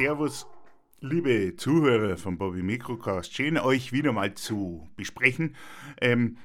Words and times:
Servus, 0.00 0.46
liebe 1.00 1.56
Zuhörer 1.56 2.16
von 2.16 2.38
Bobby 2.38 2.62
Mikrocast. 2.62 3.34
Schön, 3.34 3.58
euch 3.58 3.92
wieder 3.92 4.12
mal 4.12 4.32
zu 4.32 4.88
besprechen. 4.96 5.56
Ähm, 6.00 6.38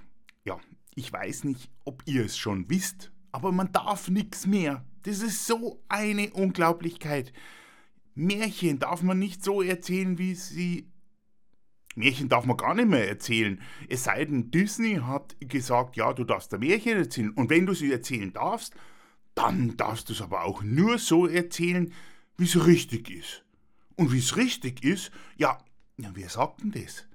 ja, 0.43 0.59
ich 0.93 1.13
weiß 1.13 1.45
nicht, 1.45 1.71
ob 1.85 2.03
ihr 2.05 2.26
es 2.26 2.38
schon 2.38 2.70
wisst, 2.70 3.13
aber 3.31 3.53
man 3.53 3.71
darf 3.71 4.09
nichts 4.09 4.45
mehr. 4.45 4.84
Das 5.03 5.21
ist 5.21 5.48
so 5.48 5.81
eine 5.88 6.31
Unglaublichkeit. 6.31 7.31
Märchen 8.13 8.79
darf 8.79 9.02
man 9.03 9.20
nicht 9.20 9.41
so 9.41 9.62
erzählen, 9.62 10.17
wie 10.17 10.35
sie. 10.35 10.91
Märchen 11.95 12.27
darf 12.27 12.45
man 12.45 12.57
gar 12.57 12.76
nicht 12.76 12.90
mehr 12.90 13.07
erzählen. 13.07 13.62
Es 13.87 14.03
sei 14.03 14.26
denn, 14.26 14.51
Disney 14.51 14.95
hat 14.95 15.37
gesagt, 15.40 15.95
ja, 15.95 16.12
du 16.12 16.26
darfst 16.26 16.53
ein 16.53 16.59
Märchen 16.59 16.98
erzählen. 16.98 17.29
Und 17.29 17.49
wenn 17.49 17.65
du 17.65 17.73
sie 17.73 17.90
erzählen 17.90 18.34
darfst, 18.34 18.76
dann 19.34 19.77
darfst 19.77 20.09
du 20.09 20.13
es 20.13 20.21
aber 20.21 20.43
auch 20.43 20.62
nur 20.62 20.98
so 20.98 21.26
erzählen, 21.26 21.93
wie 22.37 22.43
es 22.43 22.67
richtig 22.67 23.09
ist. 23.09 23.45
Und 23.95 24.12
wie 24.12 24.20
es 24.20 24.35
richtig 24.35 24.84
ist, 24.84 25.12
ja, 25.38 25.58
ja 25.98 26.12
wer 26.13 26.30
sagt 26.30 26.62
denn 26.62 26.72
das? 26.72 27.05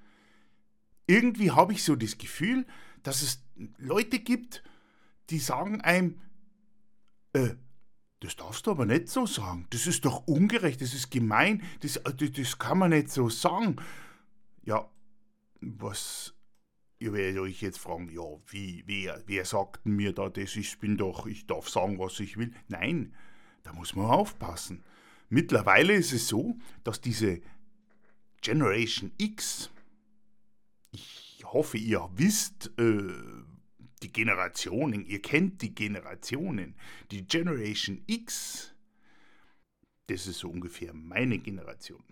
Irgendwie 1.07 1.51
habe 1.51 1.73
ich 1.73 1.85
so 1.85 1.97
das 1.97 2.19
Gefühl, 2.19 2.67
dass 3.03 3.23
es 3.23 3.43
Leute 3.79 4.21
gibt, 4.21 4.63
die 5.31 5.39
sagen 5.39 5.81
einem, 5.81 6.21
äh, 7.33 7.55
das 8.21 8.37
darfst 8.37 8.67
du 8.67 8.73
aber 8.73 8.85
nicht 8.85 9.09
so 9.09 9.27
sagen. 9.27 9.67
Das 9.71 9.87
ist 9.87 10.05
doch 10.05 10.27
ungerecht, 10.27 10.83
das 10.83 10.93
ist 10.93 11.11
gemein, 11.11 11.63
das, 11.81 12.01
das, 12.17 12.33
das 12.33 12.59
kann 12.59 12.79
man 12.79 12.91
nicht 12.91 13.11
so 13.11 13.31
sagen. 13.31 13.77
Ja, 14.63 14.91
was, 15.61 16.35
ihr 16.99 17.13
werdet 17.13 17.41
euch 17.41 17.63
jetzt 17.63 17.79
fragen, 17.79 18.11
ja, 18.11 18.23
wie, 18.47 18.85
wer, 18.87 19.23
wer 19.27 19.45
sagt 19.45 19.87
mir 19.87 20.13
da 20.13 20.29
das? 20.29 20.55
Ich 20.57 20.79
bin 20.79 20.97
doch, 20.99 21.27
ich 21.27 21.47
darf 21.47 21.69
sagen, 21.69 21.99
was 21.99 22.21
ich 22.21 22.37
will. 22.37 22.53
Nein, 22.69 23.15
da 23.63 23.73
muss 23.73 23.97
man 23.97 24.07
aufpassen. 24.07 24.85
Mittlerweile 25.31 25.95
ist 25.95 26.13
es 26.13 26.27
so, 26.27 26.59
dass 26.83 27.01
diese 27.01 27.41
Generation 28.43 29.13
X, 29.17 29.71
ich 30.91 31.43
hoffe, 31.45 31.79
ihr 31.79 32.09
wisst, 32.15 32.73
äh, 32.79 33.15
die 34.03 34.13
Generationen, 34.13 35.07
ihr 35.07 35.23
kennt 35.23 35.63
die 35.63 35.75
Generationen, 35.75 36.75
die 37.13 37.27
Generation 37.27 38.03
X, 38.07 38.75
das 40.09 40.27
ist 40.27 40.41
so 40.41 40.51
ungefähr 40.51 40.93
meine 40.93 41.39
Generation. 41.39 42.03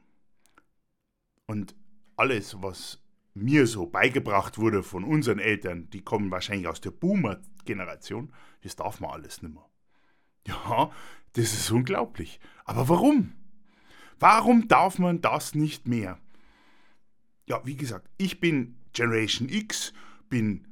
Und 1.46 1.74
alles, 2.16 2.62
was 2.62 3.02
mir 3.34 3.66
so 3.66 3.86
beigebracht 3.86 4.58
wurde 4.58 4.84
von 4.84 5.02
unseren 5.02 5.40
Eltern, 5.40 5.90
die 5.90 6.02
kommen 6.02 6.30
wahrscheinlich 6.30 6.68
aus 6.68 6.80
der 6.80 6.92
Boomer-Generation, 6.92 8.32
das 8.62 8.76
darf 8.76 9.00
man 9.00 9.10
alles 9.10 9.42
nicht 9.42 9.54
mehr. 9.54 9.68
Ja, 10.48 10.90
das 11.34 11.52
ist 11.52 11.70
unglaublich. 11.70 12.40
Aber 12.64 12.88
warum? 12.88 13.34
Warum 14.18 14.66
darf 14.66 14.98
man 14.98 15.20
das 15.20 15.54
nicht 15.54 15.86
mehr? 15.86 16.18
Ja, 17.46 17.64
wie 17.64 17.76
gesagt, 17.76 18.08
ich 18.16 18.40
bin 18.40 18.76
Generation 18.92 19.48
X, 19.48 19.92
bin 20.28 20.66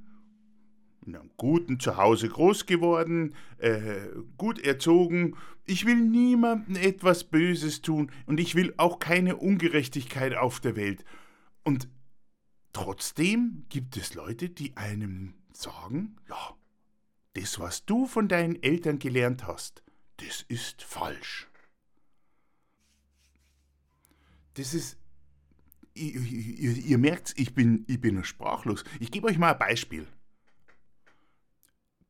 in 1.06 1.14
einem 1.14 1.30
guten 1.36 1.78
Zuhause 1.78 2.28
groß 2.28 2.66
geworden, 2.66 3.34
äh, 3.58 4.08
gut 4.36 4.58
erzogen. 4.58 5.36
Ich 5.64 5.84
will 5.86 5.96
niemandem 5.96 6.76
etwas 6.76 7.24
Böses 7.24 7.82
tun 7.82 8.10
und 8.26 8.40
ich 8.40 8.54
will 8.56 8.74
auch 8.78 8.98
keine 8.98 9.36
Ungerechtigkeit 9.36 10.34
auf 10.34 10.58
der 10.58 10.74
Welt. 10.74 11.04
Und 11.62 11.88
trotzdem 12.72 13.66
gibt 13.68 13.96
es 13.96 14.14
Leute, 14.14 14.48
die 14.48 14.76
einem 14.76 15.34
sagen, 15.52 16.16
ja, 16.28 16.56
das, 17.36 17.58
was 17.58 17.84
du 17.84 18.06
von 18.06 18.28
deinen 18.28 18.62
Eltern 18.62 18.98
gelernt 18.98 19.46
hast, 19.46 19.82
das 20.16 20.44
ist 20.48 20.82
falsch. 20.82 21.48
Das 24.54 24.72
ist, 24.72 24.96
ihr, 25.94 26.20
ihr, 26.20 26.72
ihr 26.72 26.98
merkt, 26.98 27.34
ich 27.36 27.54
bin, 27.54 27.84
ich 27.88 28.00
bin 28.00 28.24
sprachlos. 28.24 28.84
Ich 29.00 29.10
gebe 29.10 29.26
euch 29.26 29.38
mal 29.38 29.52
ein 29.52 29.58
Beispiel. 29.58 30.06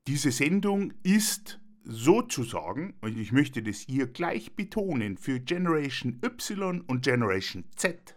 Diese 0.07 0.31
Sendung 0.31 0.95
ist 1.03 1.61
sozusagen, 1.83 2.95
und 3.01 3.19
ich 3.19 3.33
möchte 3.33 3.63
das 3.63 3.81
hier 3.81 4.07
gleich 4.07 4.55
betonen, 4.55 5.17
für 5.17 5.41
Generation 5.41 6.21
Y 6.23 6.81
und 6.83 7.03
Generation 7.03 7.65
Z 7.75 8.15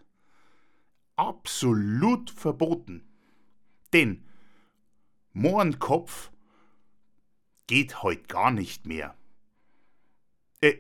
absolut 1.16 2.30
verboten. 2.30 3.04
Denn 3.94 4.24
Mohrenkopf 5.34 6.32
geht 7.70 8.02
heute 8.02 8.24
gar 8.24 8.50
nicht 8.50 8.88
mehr. 8.88 9.16
Äh, 10.60 10.78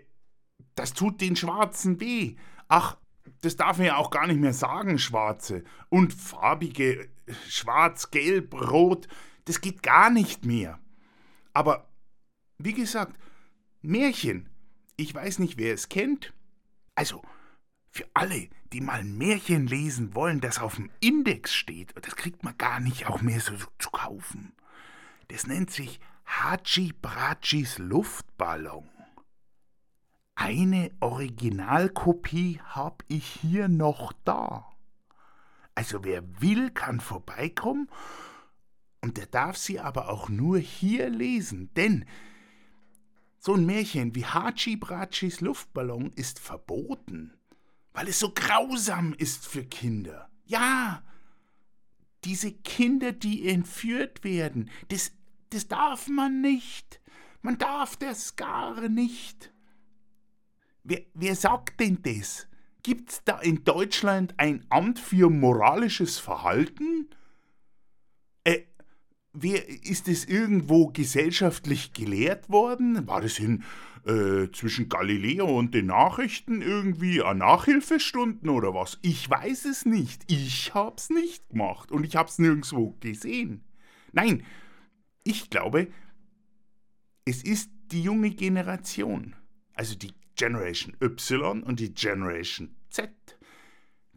das 0.74 0.94
tut 0.94 1.22
den 1.22 1.36
Schwarzen 1.36 2.00
weh. 2.00 2.36
Ach, 2.68 2.98
das 3.42 3.56
darf 3.56 3.78
man 3.78 3.86
ja 3.86 3.98
auch 3.98 4.10
gar 4.10 4.26
nicht 4.26 4.40
mehr 4.40 4.54
sagen, 4.54 4.98
Schwarze. 4.98 5.64
Und 5.90 6.16
farbige, 6.16 7.08
Schwarz, 7.48 8.10
Gelb, 8.10 8.56
Rot, 8.56 9.08
das 9.46 9.62
geht 9.62 9.84
gar 9.84 10.10
nicht 10.10 10.46
mehr. 10.46 10.80
Aber, 11.54 11.88
wie 12.58 12.74
gesagt, 12.74 13.20
Märchen. 13.84 14.50
Ich 14.96 15.14
weiß 15.14 15.38
nicht, 15.38 15.60
wer 15.60 15.76
es 15.76 15.90
kennt. 15.90 16.34
Also, 16.96 17.22
für 17.92 18.06
alle, 18.16 18.50
die 18.74 18.82
mal 18.82 19.02
ein 19.02 19.16
Märchen 19.16 19.68
lesen 19.68 20.16
wollen, 20.16 20.42
das 20.42 20.58
auf 20.58 20.78
dem 20.78 20.90
Index 21.02 21.54
steht, 21.54 21.94
das 22.02 22.16
kriegt 22.16 22.44
man 22.44 22.58
gar 22.58 22.80
nicht 22.80 23.06
auch 23.06 23.22
mehr 23.22 23.40
so 23.40 23.54
zu 23.78 23.92
kaufen. 23.92 24.54
Das 25.28 25.46
nennt 25.46 25.70
sich 25.70 26.00
Hachi 26.30 26.94
Brachis 26.94 27.80
Luftballon. 27.80 28.88
Eine 30.36 30.92
Originalkopie 31.02 32.62
hab 32.64 33.04
ich 33.08 33.26
hier 33.26 33.68
noch 33.68 34.14
da. 34.24 34.66
Also 35.76 36.06
wer 36.06 36.24
will, 36.40 36.70
kann 36.70 37.02
vorbeikommen 37.02 37.90
und 39.02 39.18
der 39.18 39.26
darf 39.26 39.58
sie 39.58 39.80
aber 39.80 40.10
auch 40.10 40.30
nur 40.30 40.60
hier 40.60 41.10
lesen, 41.10 41.74
denn 41.74 42.06
so 43.40 43.56
ein 43.56 43.66
Märchen 43.66 44.16
wie 44.16 44.26
Hachi 44.26 44.78
Brachis 44.78 45.42
Luftballon 45.42 46.14
ist 46.14 46.40
verboten, 46.40 47.34
weil 47.92 48.08
es 48.08 48.20
so 48.20 48.32
grausam 48.34 49.14
ist 49.14 49.46
für 49.46 49.66
Kinder. 49.66 50.30
Ja, 50.46 51.04
diese 52.24 52.52
Kinder, 52.52 53.14
die 53.14 53.50
entführt 53.50 54.24
werden, 54.24 54.70
das 54.90 55.12
das 55.50 55.68
darf 55.68 56.08
man 56.08 56.42
nicht. 56.42 57.02
Man 57.42 57.58
darf 57.58 57.96
das 57.96 58.36
gar 58.36 58.88
nicht. 58.90 59.52
Wer, 60.84 61.02
wer 61.14 61.36
sagt 61.36 61.80
denn 61.80 62.00
das? 62.02 62.48
Gibt's 62.84 63.24
da 63.24 63.40
in 63.40 63.64
Deutschland 63.64 64.34
ein 64.38 64.66
Amt 64.70 65.00
für 65.00 65.30
moralisches 65.30 66.18
Verhalten? 66.18 67.10
Äh, 68.44 68.62
wer, 69.34 69.68
ist 69.68 70.08
es 70.08 70.26
irgendwo 70.26 70.88
gesellschaftlich 70.88 71.94
gelehrt 71.94 72.50
worden? 72.50 73.06
War 73.08 73.22
das 73.22 73.38
in, 73.40 73.64
äh, 74.06 74.50
zwischen 74.52 74.88
Galileo 74.90 75.46
und 75.46 75.74
den 75.74 75.88
Nachrichten 75.88 76.62
irgendwie 76.62 77.22
an 77.22 77.40
Nachhilfestunden 77.40 78.50
oder 78.50 78.74
was? 78.74 78.98
Ich 79.02 79.30
weiß 79.30 79.66
es 79.66 79.86
nicht. 79.86 80.24
Ich 80.32 80.74
hab's 80.74 81.10
nicht 81.10 81.50
gemacht 81.50 81.92
und 81.92 82.06
ich 82.06 82.16
hab's 82.16 82.40
nirgendwo 82.40 82.96
gesehen. 83.02 83.64
Nein, 84.14 84.44
ich 85.24 85.50
glaube, 85.50 85.88
es 87.26 87.44
ist 87.44 87.70
die 87.92 88.02
junge 88.02 88.32
Generation, 88.32 89.36
also 89.74 89.96
die 89.96 90.14
Generation 90.36 90.96
Y 91.02 91.64
und 91.64 91.80
die 91.80 91.94
Generation 91.94 92.76
Z, 92.90 93.12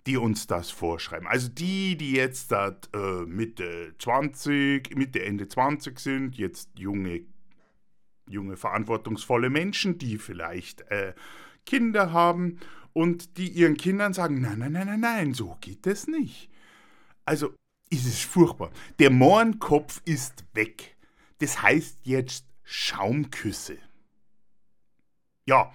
die 0.07 0.17
uns 0.17 0.47
das 0.47 0.71
vorschreiben. 0.71 1.27
Also 1.27 1.49
die, 1.49 1.97
die 1.97 2.13
jetzt 2.13 2.53
dat, 2.53 2.89
äh, 2.95 3.25
Mitte 3.27 3.95
20, 3.99 4.97
Mitte, 4.97 5.25
Ende 5.25 5.49
20 5.49 5.99
sind, 5.99 6.37
jetzt 6.37 6.71
junge, 6.79 7.25
junge 8.29 8.57
verantwortungsvolle 8.57 9.51
Menschen, 9.51 9.99
die 9.99 10.19
vielleicht 10.19 10.83
äh, 10.91 11.15
Kinder 11.67 12.13
haben 12.13 12.59
und 12.93 13.37
die 13.37 13.49
ihren 13.49 13.77
Kindern 13.77 14.13
sagen, 14.13 14.41
nein, 14.41 14.59
nein, 14.59 14.73
nein, 14.73 14.87
nein, 14.87 15.01
nein, 15.01 15.35
so 15.35 15.57
geht 15.61 15.87
es 15.87 16.07
nicht. 16.07 16.51
Also 17.25 17.55
ist 17.93 18.07
es 18.07 18.23
furchtbar. 18.23 18.71
Der 18.99 19.11
Mohrenkopf 19.11 20.01
ist 20.07 20.45
weg. 20.55 20.97
Das 21.39 21.61
heißt 21.61 21.99
jetzt 22.05 22.47
Schaumküsse. 22.65 23.77
Ja, 25.45 25.73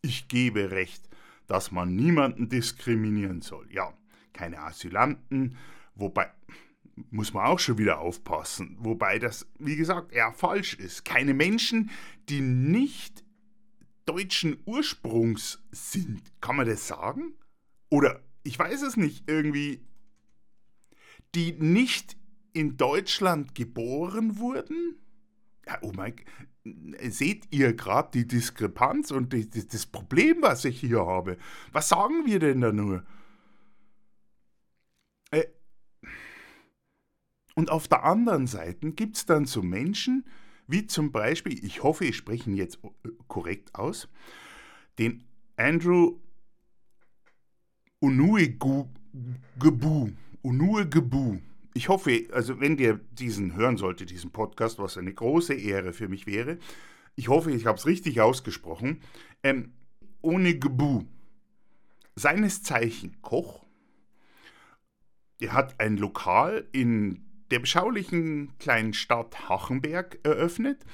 ich 0.00 0.28
gebe 0.28 0.70
recht, 0.70 1.08
dass 1.46 1.70
man 1.70 1.94
niemanden 1.94 2.48
diskriminieren 2.48 3.42
soll. 3.42 3.70
Ja, 3.70 3.92
keine 4.32 4.60
Asylanten, 4.60 5.58
wobei 5.94 6.32
muss 7.10 7.34
man 7.34 7.46
auch 7.46 7.58
schon 7.58 7.76
wieder 7.76 7.98
aufpassen, 7.98 8.76
wobei 8.78 9.18
das, 9.18 9.46
wie 9.58 9.76
gesagt, 9.76 10.12
eher 10.12 10.32
falsch 10.32 10.74
ist. 10.74 11.04
Keine 11.04 11.34
Menschen, 11.34 11.90
die 12.28 12.40
nicht 12.40 13.24
deutschen 14.06 14.62
Ursprungs 14.64 15.62
sind. 15.72 16.22
Kann 16.40 16.56
man 16.56 16.66
das 16.66 16.86
sagen? 16.86 17.34
Oder 17.90 18.22
ich 18.44 18.58
weiß 18.58 18.82
es 18.82 18.96
nicht, 18.96 19.28
irgendwie 19.28 19.84
die 21.34 21.52
nicht 21.52 22.16
in 22.52 22.76
Deutschland 22.76 23.54
geboren 23.54 24.38
wurden? 24.38 24.96
Ja, 25.66 25.78
oh 25.82 25.92
mein 25.94 26.14
Seht 27.10 27.46
ihr 27.50 27.74
gerade 27.74 28.10
die 28.14 28.26
Diskrepanz 28.26 29.10
und 29.10 29.32
die, 29.34 29.48
die, 29.48 29.66
das 29.66 29.84
Problem, 29.84 30.38
was 30.40 30.64
ich 30.64 30.80
hier 30.80 31.04
habe? 31.04 31.36
Was 31.72 31.90
sagen 31.90 32.24
wir 32.24 32.38
denn 32.38 32.62
da 32.62 32.72
nur? 32.72 33.04
Äh, 35.30 35.44
und 37.54 37.70
auf 37.70 37.86
der 37.86 38.04
anderen 38.04 38.46
Seite 38.46 38.92
gibt 38.92 39.16
es 39.16 39.26
dann 39.26 39.44
so 39.44 39.62
Menschen, 39.62 40.24
wie 40.66 40.86
zum 40.86 41.12
Beispiel, 41.12 41.62
ich 41.62 41.82
hoffe, 41.82 42.06
ich 42.06 42.16
spreche 42.16 42.48
ihn 42.48 42.56
jetzt 42.56 42.78
äh, 42.82 43.10
korrekt 43.28 43.74
aus, 43.74 44.08
den 44.98 45.24
Andrew 45.56 46.18
Unuegebu. 50.44 51.18
Unuegebu. 51.18 51.40
Ich 51.76 51.88
hoffe, 51.88 52.28
also 52.32 52.60
wenn 52.60 52.78
ihr 52.78 53.00
diesen 53.12 53.56
hören 53.56 53.76
sollte, 53.76 54.06
diesen 54.06 54.30
Podcast, 54.30 54.78
was 54.78 54.96
eine 54.96 55.12
große 55.12 55.54
Ehre 55.54 55.92
für 55.92 56.06
mich 56.06 56.26
wäre, 56.26 56.58
ich 57.16 57.28
hoffe, 57.28 57.50
ich 57.50 57.66
habe 57.66 57.78
es 57.78 57.86
richtig 57.86 58.20
ausgesprochen, 58.20 59.00
ähm, 59.42 59.72
ohne 60.20 60.56
Gebu. 60.56 61.04
Seines 62.14 62.62
Zeichen 62.62 63.20
Koch. 63.22 63.64
Er 65.40 65.52
hat 65.52 65.80
ein 65.80 65.96
Lokal 65.96 66.68
in 66.72 67.24
der 67.50 67.58
beschaulichen 67.58 68.56
kleinen 68.58 68.94
Stadt 68.94 69.48
Hachenberg 69.48 70.20
eröffnet 70.22 70.84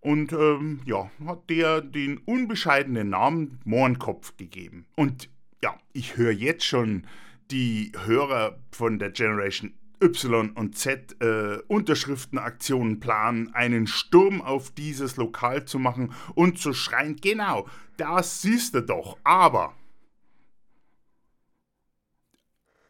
und 0.00 0.32
ähm, 0.32 0.80
ja, 0.86 1.10
hat 1.26 1.50
der 1.50 1.80
den 1.82 2.18
unbescheidenen 2.18 3.10
Namen 3.10 3.60
Mohrenkopf 3.64 4.36
gegeben. 4.36 4.86
Und 4.96 5.28
ja, 5.62 5.76
ich 5.92 6.16
höre 6.16 6.32
jetzt 6.32 6.64
schon 6.64 7.06
die 7.50 7.92
Hörer 8.04 8.58
von 8.70 8.98
der 8.98 9.10
Generation 9.10 9.74
Y 10.02 10.50
und 10.50 10.76
Z 10.76 11.20
äh, 11.22 11.58
Unterschriftenaktionen 11.68 13.00
planen, 13.00 13.54
einen 13.54 13.86
Sturm 13.86 14.42
auf 14.42 14.70
dieses 14.70 15.16
Lokal 15.16 15.64
zu 15.64 15.78
machen 15.78 16.12
und 16.34 16.58
zu 16.58 16.72
schreien, 16.74 17.16
genau, 17.16 17.68
das 17.96 18.42
siehst 18.42 18.74
du 18.74 18.82
doch, 18.82 19.18
aber, 19.24 19.74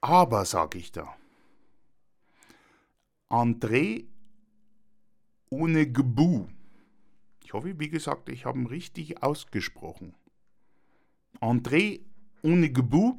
aber 0.00 0.44
sag 0.44 0.74
ich 0.74 0.92
da, 0.92 1.14
André 3.28 4.06
ohne 5.50 5.90
Gebu. 5.90 6.46
Ich 7.44 7.52
hoffe, 7.52 7.78
wie 7.78 7.88
gesagt, 7.88 8.28
ich 8.28 8.44
habe 8.44 8.58
ihn 8.58 8.66
richtig 8.66 9.22
ausgesprochen. 9.22 10.14
André 11.40 12.00
ohne 12.42 12.70
Gebu 12.70 13.18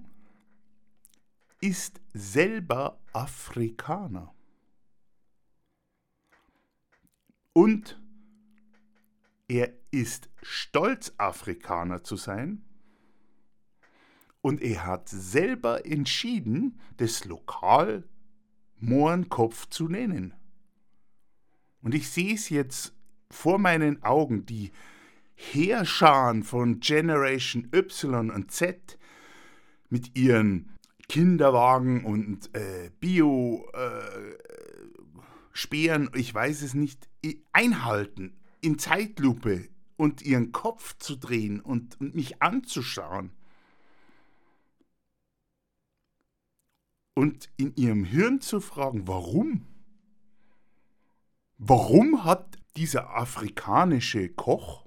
ist 1.65 1.99
selber 2.13 3.01
Afrikaner. 3.11 4.31
Und 7.53 7.99
er 9.47 9.73
ist 9.89 10.29
stolz, 10.43 11.13
Afrikaner 11.17 12.03
zu 12.03 12.17
sein. 12.17 12.63
Und 14.41 14.61
er 14.61 14.85
hat 14.85 15.09
selber 15.09 15.87
entschieden, 15.87 16.79
das 16.97 17.25
Lokal 17.25 18.03
Mohrenkopf 18.77 19.67
zu 19.69 19.87
nennen. 19.87 20.35
Und 21.81 21.95
ich 21.95 22.11
sehe 22.11 22.35
es 22.35 22.49
jetzt 22.49 22.93
vor 23.31 23.57
meinen 23.57 24.03
Augen, 24.03 24.45
die 24.45 24.71
Heerscharen 25.33 26.43
von 26.43 26.79
Generation 26.79 27.67
Y 27.73 28.29
und 28.29 28.51
Z 28.51 28.99
mit 29.89 30.15
ihren 30.15 30.74
Kinderwagen 31.07 32.03
und 32.03 32.53
äh, 32.55 32.89
Bio 32.99 33.69
äh, 33.73 34.35
ich 36.15 36.33
weiß 36.33 36.61
es 36.63 36.73
nicht, 36.73 37.07
einhalten 37.53 38.37
in 38.61 38.77
Zeitlupe 38.77 39.69
und 39.97 40.21
ihren 40.21 40.51
Kopf 40.51 40.97
zu 40.97 41.15
drehen 41.15 41.61
und, 41.61 41.99
und 42.01 42.15
mich 42.15 42.41
anzuschauen. 42.41 43.31
Und 47.13 47.49
in 47.55 47.73
ihrem 47.75 48.03
Hirn 48.03 48.41
zu 48.41 48.59
fragen, 48.59 49.07
warum? 49.07 49.65
Warum 51.57 52.25
hat 52.25 52.57
dieser 52.75 53.15
afrikanische 53.15 54.27
Koch 54.27 54.85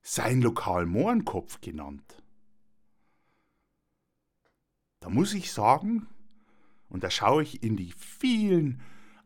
sein 0.00 0.40
Lokal 0.40 0.86
Mohrenkopf 0.86 1.60
genannt? 1.60 2.21
Da 5.02 5.10
muss 5.10 5.34
ich 5.34 5.50
sagen, 5.50 6.06
und 6.88 7.02
da 7.02 7.10
schaue 7.10 7.42
ich 7.42 7.64
in 7.64 7.76
die 7.76 7.92
vielen 7.98 8.80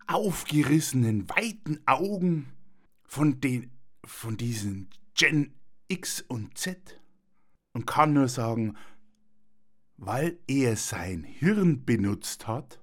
aufgerissenen, 0.07 1.29
weiten 1.29 1.81
Augen 1.85 2.49
von, 3.05 3.43
den, 3.43 3.71
von 4.03 4.39
diesen 4.39 4.89
Gen 5.15 5.53
X 5.89 6.23
und 6.23 6.57
Z 6.57 6.99
und 7.75 7.87
kann 7.87 8.15
nur 8.15 8.29
sagen, 8.29 8.75
weil 9.99 10.39
er 10.47 10.77
sein 10.77 11.25
Hirn 11.25 11.85
benutzt 11.85 12.47
hat 12.47 12.81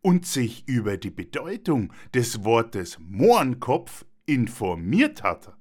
und 0.00 0.24
sich 0.24 0.66
über 0.66 0.96
die 0.96 1.10
Bedeutung 1.10 1.92
des 2.14 2.42
Wortes 2.42 2.98
Mohrenkopf 3.00 4.06
informiert 4.24 5.22
hat. 5.22 5.54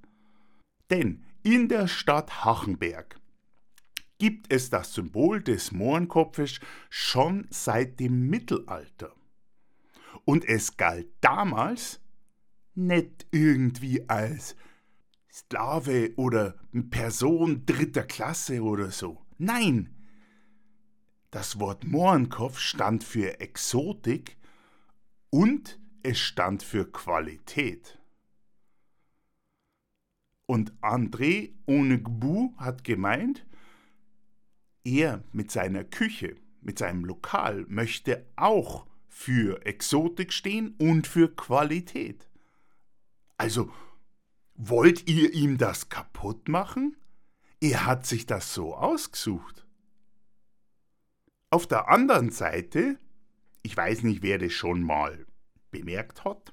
Denn 0.90 1.26
in 1.44 1.68
der 1.68 1.90
Stadt 1.90 2.46
Hachenberg 2.46 3.20
gibt 4.18 4.52
es 4.52 4.70
das 4.70 4.94
Symbol 4.94 5.42
des 5.42 5.72
Mohrenkopfes 5.72 6.60
schon 6.90 7.48
seit 7.50 8.00
dem 8.00 8.28
Mittelalter. 8.30 9.14
Und 10.26 10.46
es 10.46 10.78
galt 10.78 11.10
damals 11.22 12.00
nicht 12.76 13.28
irgendwie 13.32 14.08
als 14.10 14.56
Sklave 15.32 16.14
oder 16.16 16.56
Person 16.90 17.66
dritter 17.66 18.04
Klasse 18.04 18.62
oder 18.62 18.92
so. 18.92 19.26
Nein, 19.38 19.94
das 21.32 21.60
Wort 21.60 21.84
Mohrenkopf 21.84 22.60
stand 22.60 23.04
für 23.04 23.40
Exotik 23.40 24.38
und 25.32 25.80
es 26.04 26.20
stand 26.20 26.62
für 26.62 26.92
Qualität. 26.92 28.00
Und 30.46 30.74
André 30.82 31.54
Onegbu 31.66 32.56
hat 32.58 32.84
gemeint, 32.84 33.48
er 34.84 35.24
mit 35.32 35.52
seiner 35.52 35.84
Küche, 35.84 36.36
mit 36.62 36.80
seinem 36.80 37.06
Lokal 37.06 37.66
möchte 37.68 38.26
auch 38.36 38.86
für 39.08 39.66
Exotik 39.66 40.34
stehen 40.34 40.76
und 40.80 41.08
für 41.08 41.34
Qualität. 41.34 42.28
Also, 43.38 43.72
wollt 44.56 45.08
ihr 45.08 45.34
ihm 45.34 45.58
das 45.58 45.90
kaputt 45.90 46.48
machen? 46.48 46.96
Er 47.60 47.86
hat 47.86 48.06
sich 48.06 48.26
das 48.26 48.54
so 48.54 48.76
ausgesucht. 48.76 49.66
Auf 51.50 51.68
der 51.68 51.90
anderen 51.90 52.32
Seite, 52.32 52.98
ich 53.62 53.78
weiß 53.78 54.04
nicht, 54.04 54.24
wer 54.24 54.40
das 54.40 54.54
schon 54.54 54.82
mal 54.82 55.26
bemerkt 55.72 56.26
hat, 56.26 56.52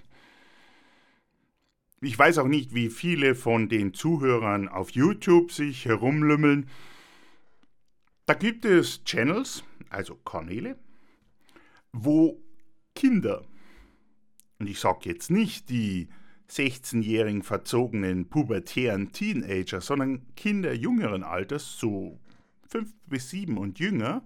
ich 2.02 2.18
weiß 2.18 2.38
auch 2.38 2.46
nicht, 2.46 2.75
wie 2.75 2.88
viele 2.88 3.34
von 3.34 3.68
den 3.68 3.92
Zuhörern 3.92 4.68
auf 4.68 4.90
YouTube 4.90 5.52
sich 5.52 5.84
herumlümmeln, 5.84 6.68
da 8.30 8.34
gibt 8.34 8.64
es 8.64 9.02
Channels, 9.02 9.64
also 9.88 10.14
Kanäle, 10.14 10.78
wo 11.90 12.40
Kinder, 12.94 13.44
und 14.60 14.68
ich 14.68 14.78
sage 14.78 15.10
jetzt 15.10 15.32
nicht 15.32 15.68
die 15.68 16.08
16-jährigen 16.49 17.42
verzogenen 17.42 18.28
pubertären 18.28 19.10
Teenager, 19.10 19.80
sondern 19.80 20.32
Kinder 20.37 20.72
jüngeren 20.72 21.25
Alters, 21.25 21.76
so 21.76 22.20
5 22.68 22.94
bis 23.06 23.30
7 23.30 23.58
und 23.58 23.80
jünger, 23.80 24.22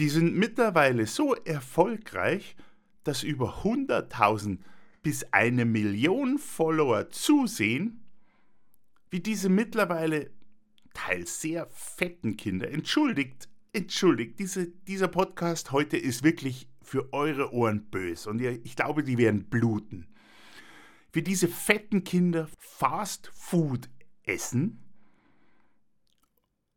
die 0.00 0.08
sind 0.08 0.34
mittlerweile 0.34 1.06
so 1.06 1.36
erfolgreich, 1.36 2.56
dass 3.04 3.22
über 3.22 3.62
100.000 3.62 4.58
bis 5.04 5.22
eine 5.32 5.64
Million 5.64 6.38
Follower 6.38 7.10
zusehen, 7.10 8.02
wie 9.10 9.20
diese 9.20 9.48
mittlerweile 9.48 10.33
teils 10.94 11.40
sehr 11.40 11.66
fetten 11.70 12.36
Kinder. 12.36 12.70
Entschuldigt, 12.70 13.48
entschuldigt, 13.72 14.38
diese, 14.38 14.68
dieser 14.68 15.08
Podcast 15.08 15.72
heute 15.72 15.98
ist 15.98 16.22
wirklich 16.22 16.68
für 16.82 17.12
eure 17.12 17.52
Ohren 17.52 17.84
bös 17.90 18.26
und 18.26 18.40
ich 18.40 18.76
glaube, 18.76 19.02
die 19.02 19.18
werden 19.18 19.44
bluten. 19.44 20.06
Wie 21.12 21.22
diese 21.22 21.48
fetten 21.48 22.04
Kinder 22.04 22.48
Fast 22.58 23.30
Food 23.34 23.88
essen 24.22 24.80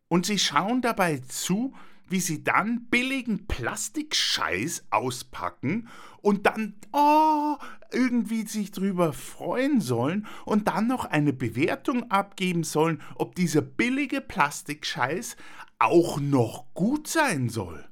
und 0.08 0.26
sie 0.26 0.40
schauen 0.40 0.82
dabei 0.82 1.18
zu, 1.18 1.74
wie 2.10 2.20
sie 2.20 2.44
dann 2.44 2.86
billigen 2.90 3.48
Plastikscheiß 3.48 4.86
auspacken 4.90 5.88
und 6.22 6.46
dann 6.46 6.76
oh, 6.92 7.56
irgendwie 7.92 8.46
sich 8.48 8.72
drüber 8.72 9.14
freuen 9.14 9.82
sollen 9.82 10.28
und 10.46 10.68
dann 10.68 10.88
noch 10.88 11.06
eine 11.06 11.34
Bewertung 11.34 12.10
abgeben 12.12 12.64
sollen, 12.64 13.02
ob 13.16 13.36
dieser 13.36 13.62
billige 13.62 14.22
Plastikscheiß 14.22 15.38
auch 15.80 16.20
noch 16.20 16.74
gut 16.74 17.08
sein 17.08 17.50
soll. 17.50 17.88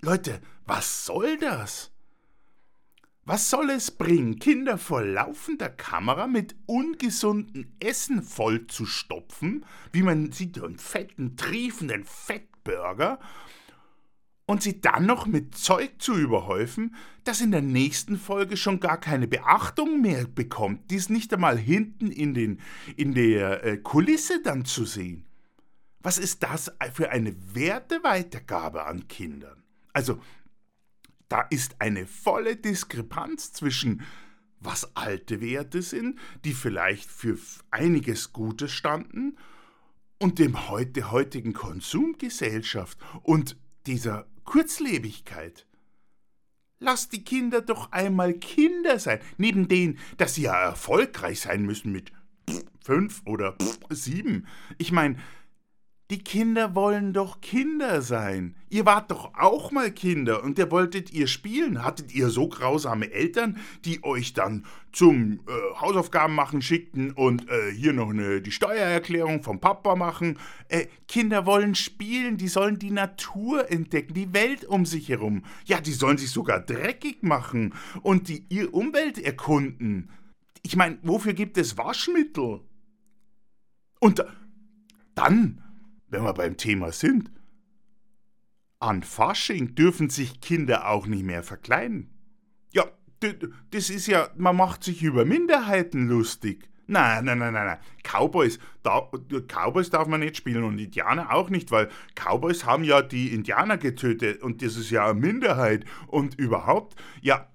Leute, 0.00 0.40
was 0.66 1.04
soll 1.04 1.36
das? 1.38 1.92
Was 3.26 3.50
soll 3.50 3.70
es 3.70 3.90
bringen, 3.90 4.38
Kinder 4.38 4.78
vor 4.78 5.02
laufender 5.02 5.68
Kamera 5.68 6.26
mit 6.26 6.56
ungesundem 6.66 7.70
Essen 7.78 8.22
voll 8.22 8.66
zu 8.66 8.86
stopfen, 8.86 9.64
wie 9.92 10.02
man 10.02 10.32
sieht, 10.32 10.60
einen 10.60 10.78
fetten, 10.78 11.36
triefenden 11.36 12.04
Fettburger, 12.64 13.18
und 14.46 14.64
sie 14.64 14.80
dann 14.80 15.06
noch 15.06 15.26
mit 15.26 15.56
Zeug 15.56 16.02
zu 16.02 16.16
überhäufen, 16.16 16.96
das 17.22 17.40
in 17.40 17.52
der 17.52 17.62
nächsten 17.62 18.18
Folge 18.18 18.56
schon 18.56 18.80
gar 18.80 18.98
keine 18.98 19.28
Beachtung 19.28 20.00
mehr 20.00 20.26
bekommt, 20.26 20.90
dies 20.90 21.08
nicht 21.08 21.32
einmal 21.32 21.56
hinten 21.56 22.10
in, 22.10 22.34
den, 22.34 22.60
in 22.96 23.14
der 23.14 23.62
äh, 23.64 23.76
Kulisse 23.76 24.42
dann 24.42 24.64
zu 24.64 24.84
sehen. 24.84 25.24
Was 26.00 26.18
ist 26.18 26.42
das 26.42 26.72
für 26.92 27.10
eine 27.10 27.36
Werteweitergabe 27.54 28.86
an 28.86 29.06
Kindern? 29.06 29.62
Also, 29.92 30.20
da 31.28 31.42
ist 31.42 31.76
eine 31.78 32.06
volle 32.06 32.56
Diskrepanz 32.56 33.52
zwischen 33.52 34.02
was 34.58 34.96
alte 34.96 35.40
Werte 35.40 35.80
sind, 35.80 36.18
die 36.44 36.54
vielleicht 36.54 37.08
für 37.08 37.38
einiges 37.70 38.32
Gutes 38.32 38.72
standen, 38.72 39.36
und 40.20 40.38
dem 40.38 40.68
heute 40.68 41.10
heutigen 41.10 41.54
Konsumgesellschaft 41.54 42.98
und 43.22 43.56
dieser 43.86 44.26
Kurzlebigkeit. 44.44 45.66
Lass 46.78 47.08
die 47.08 47.24
Kinder 47.24 47.62
doch 47.62 47.90
einmal 47.92 48.34
Kinder 48.34 48.98
sein, 48.98 49.20
neben 49.38 49.66
denen, 49.68 49.98
dass 50.18 50.34
sie 50.34 50.42
ja 50.42 50.54
erfolgreich 50.54 51.40
sein 51.40 51.62
müssen 51.62 51.90
mit 51.90 52.12
fünf 52.84 53.22
oder 53.26 53.56
sieben. 53.90 54.46
Ich 54.78 54.92
meine, 54.92 55.16
die 56.10 56.18
Kinder 56.18 56.74
wollen 56.74 57.12
doch 57.12 57.40
Kinder 57.40 58.02
sein. 58.02 58.56
Ihr 58.68 58.84
wart 58.84 59.12
doch 59.12 59.32
auch 59.34 59.70
mal 59.70 59.92
Kinder 59.92 60.42
und 60.42 60.58
ihr 60.58 60.70
wolltet 60.72 61.12
ihr 61.12 61.28
spielen. 61.28 61.84
Hattet 61.84 62.12
ihr 62.12 62.30
so 62.30 62.48
grausame 62.48 63.12
Eltern, 63.12 63.58
die 63.84 64.02
euch 64.02 64.32
dann 64.32 64.66
zum 64.90 65.40
äh, 65.46 65.80
Hausaufgaben 65.80 66.34
machen 66.34 66.62
schickten 66.62 67.12
und 67.12 67.48
äh, 67.48 67.70
hier 67.72 67.92
noch 67.92 68.10
eine, 68.10 68.42
die 68.42 68.50
Steuererklärung 68.50 69.44
vom 69.44 69.60
Papa 69.60 69.94
machen? 69.94 70.36
Äh, 70.68 70.86
Kinder 71.06 71.46
wollen 71.46 71.76
spielen, 71.76 72.36
die 72.36 72.48
sollen 72.48 72.80
die 72.80 72.90
Natur 72.90 73.70
entdecken, 73.70 74.14
die 74.14 74.32
Welt 74.32 74.64
um 74.64 74.86
sich 74.86 75.08
herum. 75.08 75.44
Ja, 75.64 75.80
die 75.80 75.92
sollen 75.92 76.18
sich 76.18 76.30
sogar 76.30 76.58
dreckig 76.58 77.22
machen 77.22 77.72
und 78.02 78.26
die 78.26 78.46
ihre 78.48 78.70
Umwelt 78.70 79.16
erkunden. 79.18 80.10
Ich 80.62 80.74
meine, 80.74 80.98
wofür 81.02 81.34
gibt 81.34 81.56
es 81.56 81.78
Waschmittel? 81.78 82.60
Und 84.00 84.24
dann 85.14 85.62
wenn 86.10 86.22
wir 86.22 86.34
beim 86.34 86.56
Thema 86.56 86.92
sind. 86.92 87.30
An 88.78 89.02
Fasching 89.02 89.74
dürfen 89.74 90.10
sich 90.10 90.40
Kinder 90.40 90.88
auch 90.88 91.06
nicht 91.06 91.24
mehr 91.24 91.42
verkleiden. 91.42 92.10
Ja, 92.72 92.84
das 93.70 93.90
ist 93.90 94.06
ja, 94.06 94.30
man 94.36 94.56
macht 94.56 94.84
sich 94.84 95.02
über 95.02 95.24
Minderheiten 95.24 96.08
lustig. 96.08 96.70
Nein, 96.86 97.24
nein, 97.24 97.38
nein, 97.38 97.52
nein, 97.52 97.66
nein. 97.66 97.78
Cowboys, 98.02 98.58
da, 98.82 99.08
Cowboys 99.46 99.90
darf 99.90 100.08
man 100.08 100.20
nicht 100.20 100.36
spielen 100.36 100.64
und 100.64 100.78
Indianer 100.78 101.32
auch 101.32 101.48
nicht, 101.48 101.70
weil 101.70 101.88
Cowboys 102.16 102.64
haben 102.64 102.82
ja 102.82 103.00
die 103.00 103.32
Indianer 103.32 103.78
getötet 103.78 104.42
und 104.42 104.60
das 104.60 104.76
ist 104.76 104.90
ja 104.90 105.08
eine 105.08 105.20
Minderheit. 105.20 105.84
Und 106.08 106.34
überhaupt, 106.34 107.00
ja, 107.20 107.48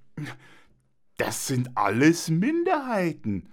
das 1.18 1.48
sind 1.48 1.76
alles 1.76 2.30
Minderheiten. 2.30 3.50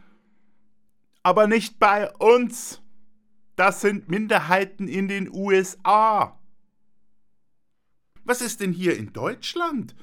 Aber 1.23 1.47
nicht 1.47 1.79
bei 1.79 2.11
uns. 2.17 2.82
Das 3.57 3.81
sind 3.81 4.09
Minderheiten 4.09 4.89
in 4.89 5.09
den 5.09 5.31
USA. 5.31 6.39
Was 8.25 8.41
ist 8.41 8.61
denn 8.61 8.73
hier 8.73 8.97
in 8.97 9.13
Deutschland? 9.13 9.95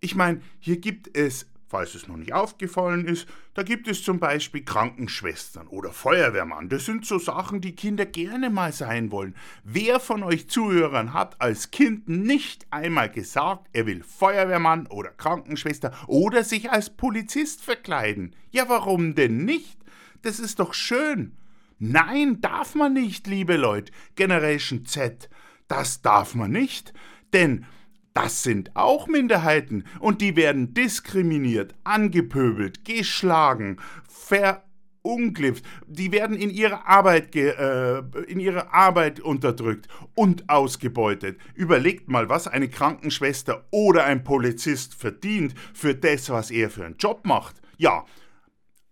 Ich 0.00 0.14
meine, 0.14 0.40
hier 0.60 0.78
gibt 0.78 1.16
es, 1.16 1.46
falls 1.66 1.94
es 1.94 2.06
noch 2.06 2.16
nicht 2.16 2.32
aufgefallen 2.32 3.06
ist, 3.06 3.26
da 3.54 3.64
gibt 3.64 3.88
es 3.88 4.04
zum 4.04 4.20
Beispiel 4.20 4.64
Krankenschwestern 4.64 5.66
oder 5.66 5.92
Feuerwehrmann. 5.92 6.68
Das 6.68 6.84
sind 6.84 7.04
so 7.04 7.18
Sachen, 7.18 7.60
die 7.60 7.74
Kinder 7.74 8.06
gerne 8.06 8.50
mal 8.50 8.72
sein 8.72 9.10
wollen. 9.10 9.34
Wer 9.64 9.98
von 9.98 10.22
euch 10.22 10.48
Zuhörern 10.48 11.14
hat 11.14 11.40
als 11.40 11.72
Kind 11.72 12.08
nicht 12.08 12.66
einmal 12.70 13.10
gesagt, 13.10 13.68
er 13.72 13.86
will 13.86 14.04
Feuerwehrmann 14.04 14.86
oder 14.86 15.10
Krankenschwester 15.10 15.92
oder 16.06 16.44
sich 16.44 16.70
als 16.70 16.90
Polizist 16.90 17.62
verkleiden? 17.62 18.36
Ja, 18.52 18.68
warum 18.68 19.16
denn 19.16 19.44
nicht? 19.44 19.78
Das 20.22 20.38
ist 20.38 20.60
doch 20.60 20.74
schön. 20.74 21.32
Nein, 21.78 22.40
darf 22.40 22.74
man 22.74 22.92
nicht, 22.92 23.26
liebe 23.26 23.56
Leute, 23.56 23.92
Generation 24.16 24.84
Z. 24.84 25.28
Das 25.68 26.02
darf 26.02 26.34
man 26.34 26.50
nicht, 26.50 26.92
denn 27.32 27.66
das 28.14 28.42
sind 28.42 28.74
auch 28.74 29.06
Minderheiten 29.06 29.84
und 30.00 30.20
die 30.20 30.34
werden 30.34 30.74
diskriminiert, 30.74 31.76
angepöbelt, 31.84 32.84
geschlagen, 32.84 33.76
verunglückt. 34.08 35.64
Die 35.86 36.10
werden 36.10 36.36
in 36.36 36.50
ihrer 36.50 36.88
Arbeit, 36.88 37.36
äh, 37.36 37.98
in 38.26 38.58
Arbeit 38.58 39.20
unterdrückt 39.20 39.86
und 40.16 40.50
ausgebeutet. 40.50 41.38
Überlegt 41.54 42.08
mal, 42.08 42.28
was 42.28 42.48
eine 42.48 42.68
Krankenschwester 42.68 43.68
oder 43.70 44.04
ein 44.04 44.24
Polizist 44.24 44.96
verdient 44.96 45.54
für 45.72 45.94
das, 45.94 46.28
was 46.28 46.50
er 46.50 46.70
für 46.70 46.86
einen 46.86 46.96
Job 46.96 47.24
macht. 47.24 47.60
Ja, 47.76 48.04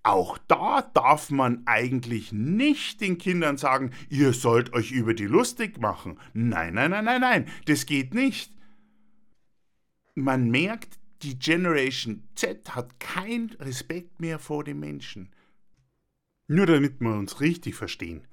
auch 0.06 0.38
da 0.46 0.82
darf 0.94 1.30
man 1.30 1.66
eigentlich 1.66 2.32
nicht 2.32 3.00
den 3.00 3.18
Kindern 3.18 3.56
sagen, 3.56 3.90
ihr 4.08 4.32
sollt 4.32 4.72
euch 4.72 4.92
über 4.92 5.14
die 5.14 5.26
lustig 5.26 5.80
machen. 5.80 6.20
Nein, 6.32 6.74
nein, 6.74 6.92
nein, 6.92 7.04
nein, 7.04 7.20
nein, 7.20 7.48
das 7.66 7.86
geht 7.86 8.14
nicht. 8.14 8.52
Man 10.14 10.48
merkt, 10.50 10.98
die 11.22 11.38
Generation 11.38 12.22
Z 12.36 12.74
hat 12.74 13.00
keinen 13.00 13.50
Respekt 13.58 14.20
mehr 14.20 14.38
vor 14.38 14.62
den 14.62 14.78
Menschen. 14.78 15.34
Nur 16.46 16.66
damit 16.66 17.00
wir 17.00 17.14
uns 17.14 17.40
richtig 17.40 17.74
verstehen. 17.74 18.26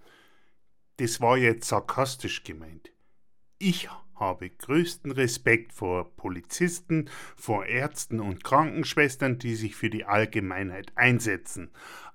Das 0.98 1.22
war 1.22 1.38
jetzt 1.38 1.68
sarkastisch 1.68 2.44
gemeint. 2.44 2.92
Ich 3.58 3.90
habe 4.24 4.50
größten 4.50 5.12
Respekt 5.12 5.74
vor 5.74 6.16
Polizisten, 6.16 7.10
vor 7.36 7.66
Ärzten 7.66 8.20
und 8.20 8.44
Krankenschwestern, 8.44 9.38
die 9.38 9.56
sich 9.56 9.76
für 9.76 9.90
die 9.90 10.06
Allgemeinheit 10.06 10.92
einsetzen. 10.96 11.70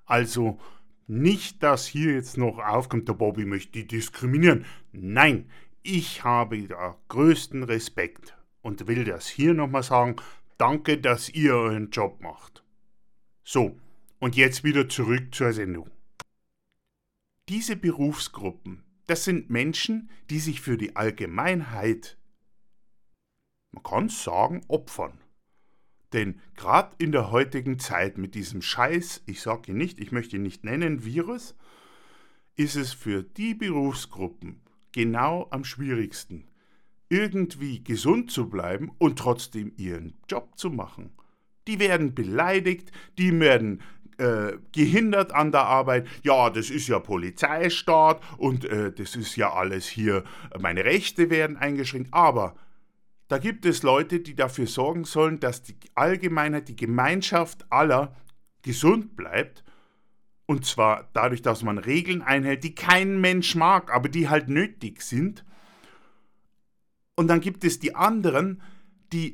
Also 0.05 0.59
nicht, 1.07 1.63
dass 1.63 1.85
hier 1.85 2.13
jetzt 2.13 2.37
noch 2.37 2.57
aufkommt, 2.59 3.07
der 3.07 3.13
Bobby 3.13 3.45
möchte 3.45 3.71
die 3.73 3.87
diskriminieren. 3.87 4.65
Nein, 4.91 5.49
ich 5.83 6.23
habe 6.23 6.61
da 6.67 6.97
größten 7.07 7.63
Respekt 7.63 8.35
und 8.61 8.87
will 8.87 9.05
das 9.05 9.27
hier 9.27 9.53
nochmal 9.53 9.83
sagen. 9.83 10.15
Danke, 10.57 10.97
dass 10.97 11.29
ihr 11.29 11.55
euren 11.55 11.89
Job 11.89 12.21
macht. 12.21 12.63
So, 13.43 13.77
und 14.19 14.35
jetzt 14.35 14.63
wieder 14.63 14.89
zurück 14.89 15.33
zur 15.33 15.53
Sendung. 15.53 15.89
Diese 17.47 17.75
Berufsgruppen 17.75 18.83
das 19.09 19.23
sind 19.23 19.49
Menschen, 19.49 20.09
die 20.29 20.39
sich 20.39 20.61
für 20.61 20.77
die 20.77 20.95
Allgemeinheit, 20.95 22.17
man 23.71 23.83
kann 23.83 24.09
sagen, 24.09 24.61
opfern. 24.67 25.19
Denn 26.13 26.39
gerade 26.55 26.95
in 26.97 27.11
der 27.11 27.31
heutigen 27.31 27.79
Zeit 27.79 28.17
mit 28.17 28.35
diesem 28.35 28.61
Scheiß, 28.61 29.23
ich 29.25 29.41
sage 29.41 29.71
ihn 29.71 29.77
nicht, 29.77 29.99
ich 29.99 30.11
möchte 30.11 30.35
ihn 30.35 30.43
nicht 30.43 30.63
nennen, 30.63 31.05
Virus, 31.05 31.55
ist 32.55 32.75
es 32.75 32.93
für 32.93 33.23
die 33.23 33.53
Berufsgruppen 33.53 34.61
genau 34.91 35.47
am 35.51 35.63
schwierigsten, 35.63 36.47
irgendwie 37.09 37.83
gesund 37.83 38.31
zu 38.31 38.49
bleiben 38.49 38.91
und 38.97 39.17
trotzdem 39.17 39.71
ihren 39.77 40.17
Job 40.27 40.57
zu 40.57 40.69
machen. 40.69 41.11
Die 41.67 41.79
werden 41.79 42.15
beleidigt, 42.15 42.91
die 43.17 43.39
werden 43.39 43.81
äh, 44.19 44.57
gehindert 44.71 45.33
an 45.33 45.51
der 45.51 45.65
Arbeit. 45.65 46.07
Ja, 46.23 46.49
das 46.49 46.69
ist 46.69 46.87
ja 46.87 46.99
Polizeistaat 46.99 48.21
und 48.37 48.65
äh, 48.65 48.91
das 48.91 49.15
ist 49.15 49.35
ja 49.35 49.53
alles 49.53 49.87
hier, 49.87 50.23
meine 50.59 50.85
Rechte 50.85 51.29
werden 51.29 51.57
eingeschränkt. 51.57 52.13
Aber 52.13 52.55
da 53.29 53.37
gibt 53.37 53.65
es 53.65 53.83
Leute, 53.83 54.19
die 54.19 54.35
dafür 54.35 54.67
sorgen 54.67 55.05
sollen, 55.05 55.39
dass 55.39 55.61
die 55.61 55.75
Allgemeinheit, 55.95 56.67
die 56.67 56.75
Gemeinschaft 56.75 57.65
aller 57.71 58.15
gesund 58.63 59.15
bleibt. 59.15 59.63
Und 60.45 60.65
zwar 60.65 61.09
dadurch, 61.13 61.43
dass 61.43 61.61
man 61.61 61.77
Regeln 61.77 62.23
einhält, 62.23 62.63
die 62.63 62.73
kein 62.73 63.21
Mensch 63.21 63.53
mag, 63.53 63.93
aber 63.93 64.09
die 64.09 64.29
halt 64.29 64.49
nötig 64.49 65.03
sind. 65.03 65.45
Und 67.15 67.27
dann 67.27 67.39
gibt 67.39 67.63
es 67.63 67.79
die 67.79 67.95
anderen, 67.95 68.55
die 68.57 68.65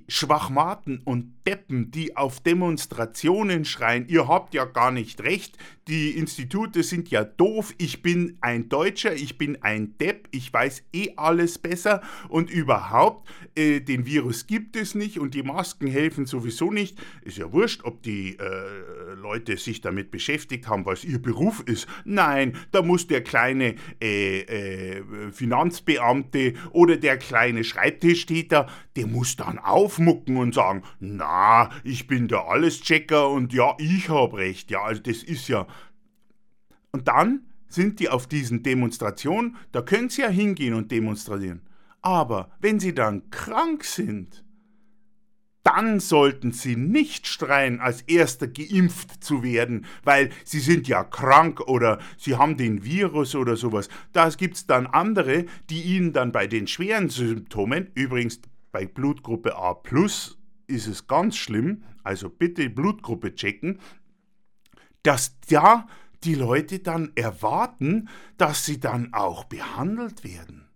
Schwachmaten 0.07 1.01
und 1.03 1.33
Deppen, 1.45 1.91
die 1.91 2.17
auf 2.17 2.39
Demonstrationen 2.39 3.65
schreien, 3.65 4.07
ihr 4.07 4.27
habt 4.27 4.53
ja 4.53 4.65
gar 4.65 4.91
nicht 4.91 5.21
recht, 5.21 5.57
die 5.87 6.17
Institute 6.17 6.81
sind 6.81 7.11
ja 7.11 7.23
doof, 7.23 7.75
ich 7.77 8.01
bin 8.01 8.37
ein 8.41 8.69
Deutscher, 8.69 9.13
ich 9.13 9.37
bin 9.37 9.61
ein 9.61 9.95
Depp, 9.99 10.27
ich 10.31 10.51
weiß 10.51 10.83
eh 10.93 11.11
alles 11.15 11.59
besser 11.59 12.01
und 12.27 12.49
überhaupt, 12.49 13.29
äh, 13.53 13.81
den 13.81 14.07
Virus 14.07 14.47
gibt 14.47 14.75
es 14.75 14.95
nicht 14.95 15.19
und 15.19 15.35
die 15.35 15.43
Masken 15.43 15.85
helfen 15.85 16.25
sowieso 16.25 16.71
nicht. 16.71 16.97
Ist 17.21 17.37
ja 17.37 17.53
wurscht, 17.53 17.83
ob 17.83 18.01
die 18.01 18.37
äh, 18.39 19.13
Leute 19.15 19.57
sich 19.57 19.81
damit 19.81 20.09
beschäftigt 20.09 20.67
haben, 20.67 20.87
was 20.87 21.03
ihr 21.03 21.21
Beruf 21.21 21.61
ist. 21.67 21.87
Nein, 22.03 22.57
da 22.71 22.81
muss 22.81 23.05
der 23.05 23.23
kleine 23.23 23.75
äh, 24.01 24.39
äh 24.39 25.03
Finanzbeamte 25.31 26.53
oder 26.71 26.97
der 26.97 27.17
kleine 27.17 27.63
Schreibtischtäter, 27.63 28.67
der 28.95 29.05
muss 29.05 29.35
dann 29.35 29.59
aufmucken 29.67 30.37
und 30.37 30.53
sagen, 30.53 30.83
na, 30.99 31.69
ich 31.83 32.07
bin 32.07 32.27
der 32.27 32.45
Alleschecker 32.47 33.29
und 33.29 33.53
ja, 33.53 33.75
ich 33.79 34.09
habe 34.09 34.37
recht. 34.37 34.71
Ja, 34.71 34.83
also 34.83 35.01
das 35.01 35.23
ist 35.23 35.47
ja. 35.47 35.67
Und 36.91 37.07
dann 37.07 37.41
sind 37.67 37.99
die 37.99 38.09
auf 38.09 38.27
diesen 38.27 38.63
Demonstrationen, 38.63 39.57
da 39.71 39.81
können 39.81 40.09
sie 40.09 40.21
ja 40.21 40.29
hingehen 40.29 40.73
und 40.73 40.91
demonstrieren. 40.91 41.61
Aber 42.01 42.51
wenn 42.61 42.79
sie 42.79 42.93
dann 42.93 43.29
krank 43.31 43.83
sind, 43.83 44.45
dann 45.65 45.99
sollten 45.99 46.51
sie 46.51 46.75
nicht 46.75 47.25
schreien, 47.25 47.79
als 47.79 48.03
erster 48.03 48.47
geimpft 48.47 49.23
zu 49.23 49.41
werden, 49.41 49.87
weil 50.03 50.29
sie 50.43 50.59
sind 50.59 50.87
ja 50.87 51.03
krank 51.03 51.59
oder 51.61 51.97
sie 52.17 52.35
haben 52.35 52.55
den 52.55 52.83
Virus 52.83 53.33
oder 53.33 53.55
sowas. 53.55 53.89
Da 54.13 54.29
gibt 54.29 54.57
es 54.57 54.67
dann 54.67 54.85
andere, 54.85 55.45
die 55.71 55.81
ihnen 55.81 56.13
dann 56.13 56.31
bei 56.31 56.45
den 56.45 56.67
schweren 56.67 57.09
Symptomen, 57.09 57.89
übrigens 57.95 58.41
bei 58.75 58.85
Blutgruppe 58.85 59.55
A 59.55 59.73
plus 59.73 60.37
ist 60.67 60.87
es 60.87 61.07
ganz 61.07 61.37
schlimm, 61.37 61.85
also 62.03 62.29
bitte 62.29 62.69
Blutgruppe 62.69 63.33
checken, 63.33 63.79
dass 65.01 65.39
da 65.47 65.87
die 66.25 66.35
Leute 66.35 66.79
dann 66.79 67.13
erwarten, 67.15 68.09
dass 68.37 68.65
sie 68.65 68.81
dann 68.81 69.13
auch 69.13 69.45
behandelt 69.45 70.25
werden. 70.25 70.67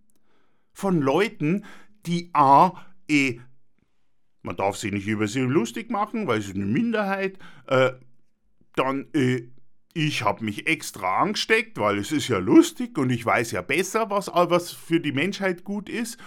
Von 0.72 1.02
Leuten, 1.02 1.66
die 2.06 2.30
A, 2.32 2.72
eh 3.06 3.38
man 4.40 4.56
darf 4.56 4.78
sich 4.78 4.92
nicht 4.92 5.06
über 5.06 5.28
sie 5.28 5.40
lustig 5.40 5.90
machen, 5.90 6.26
weil 6.26 6.40
sie 6.40 6.54
eine 6.54 6.64
Minderheit. 6.64 7.38
Äh, 7.66 7.90
dann, 8.76 9.08
äh, 9.12 9.42
ich 9.92 10.22
habe 10.22 10.42
mich 10.42 10.66
extra 10.66 11.20
angesteckt, 11.20 11.76
weil 11.76 11.98
es 11.98 12.12
ist 12.12 12.28
ja 12.28 12.38
lustig 12.38 12.96
und 12.96 13.10
ich 13.10 13.26
weiß 13.26 13.50
ja 13.50 13.60
besser, 13.60 14.08
was, 14.08 14.28
was 14.28 14.72
für 14.72 15.00
die 15.00 15.12
Menschheit 15.12 15.64
gut 15.64 15.90
ist. 15.90 16.18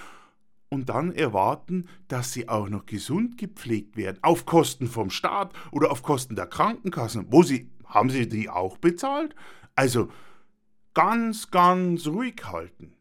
Und 0.73 0.89
dann 0.89 1.11
erwarten, 1.11 1.87
dass 2.07 2.33
sie 2.33 2.49
auch 2.49 2.67
noch 2.67 2.87
gesund 2.87 3.37
gepflegt 3.37 3.95
werden, 3.95 4.17
auf 4.23 4.47
Kosten 4.47 4.87
vom 4.87 5.11
Staat 5.11 5.53
oder 5.71 5.91
auf 5.91 6.01
Kosten 6.01 6.35
der 6.35 6.47
Krankenkassen. 6.47 7.27
Wo 7.29 7.43
sie, 7.43 7.69
haben 7.85 8.09
sie 8.09 8.27
die 8.27 8.49
auch 8.49 8.79
bezahlt? 8.79 9.35
Also 9.75 10.09
ganz, 10.95 11.51
ganz 11.51 12.07
ruhig 12.07 12.41
halten. 12.43 12.93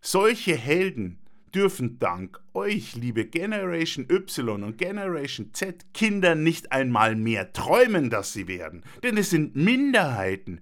Solche 0.00 0.56
Helden, 0.56 1.20
dürfen 1.54 2.00
dank 2.00 2.42
euch, 2.52 2.96
liebe 2.96 3.26
Generation 3.26 4.08
Y 4.10 4.64
und 4.64 4.76
Generation 4.76 5.54
Z, 5.54 5.94
Kinder 5.94 6.34
nicht 6.34 6.72
einmal 6.72 7.14
mehr 7.14 7.52
träumen, 7.52 8.10
dass 8.10 8.32
sie 8.32 8.48
werden, 8.48 8.82
denn 9.04 9.16
es 9.16 9.30
sind 9.30 9.54
Minderheiten. 9.54 10.60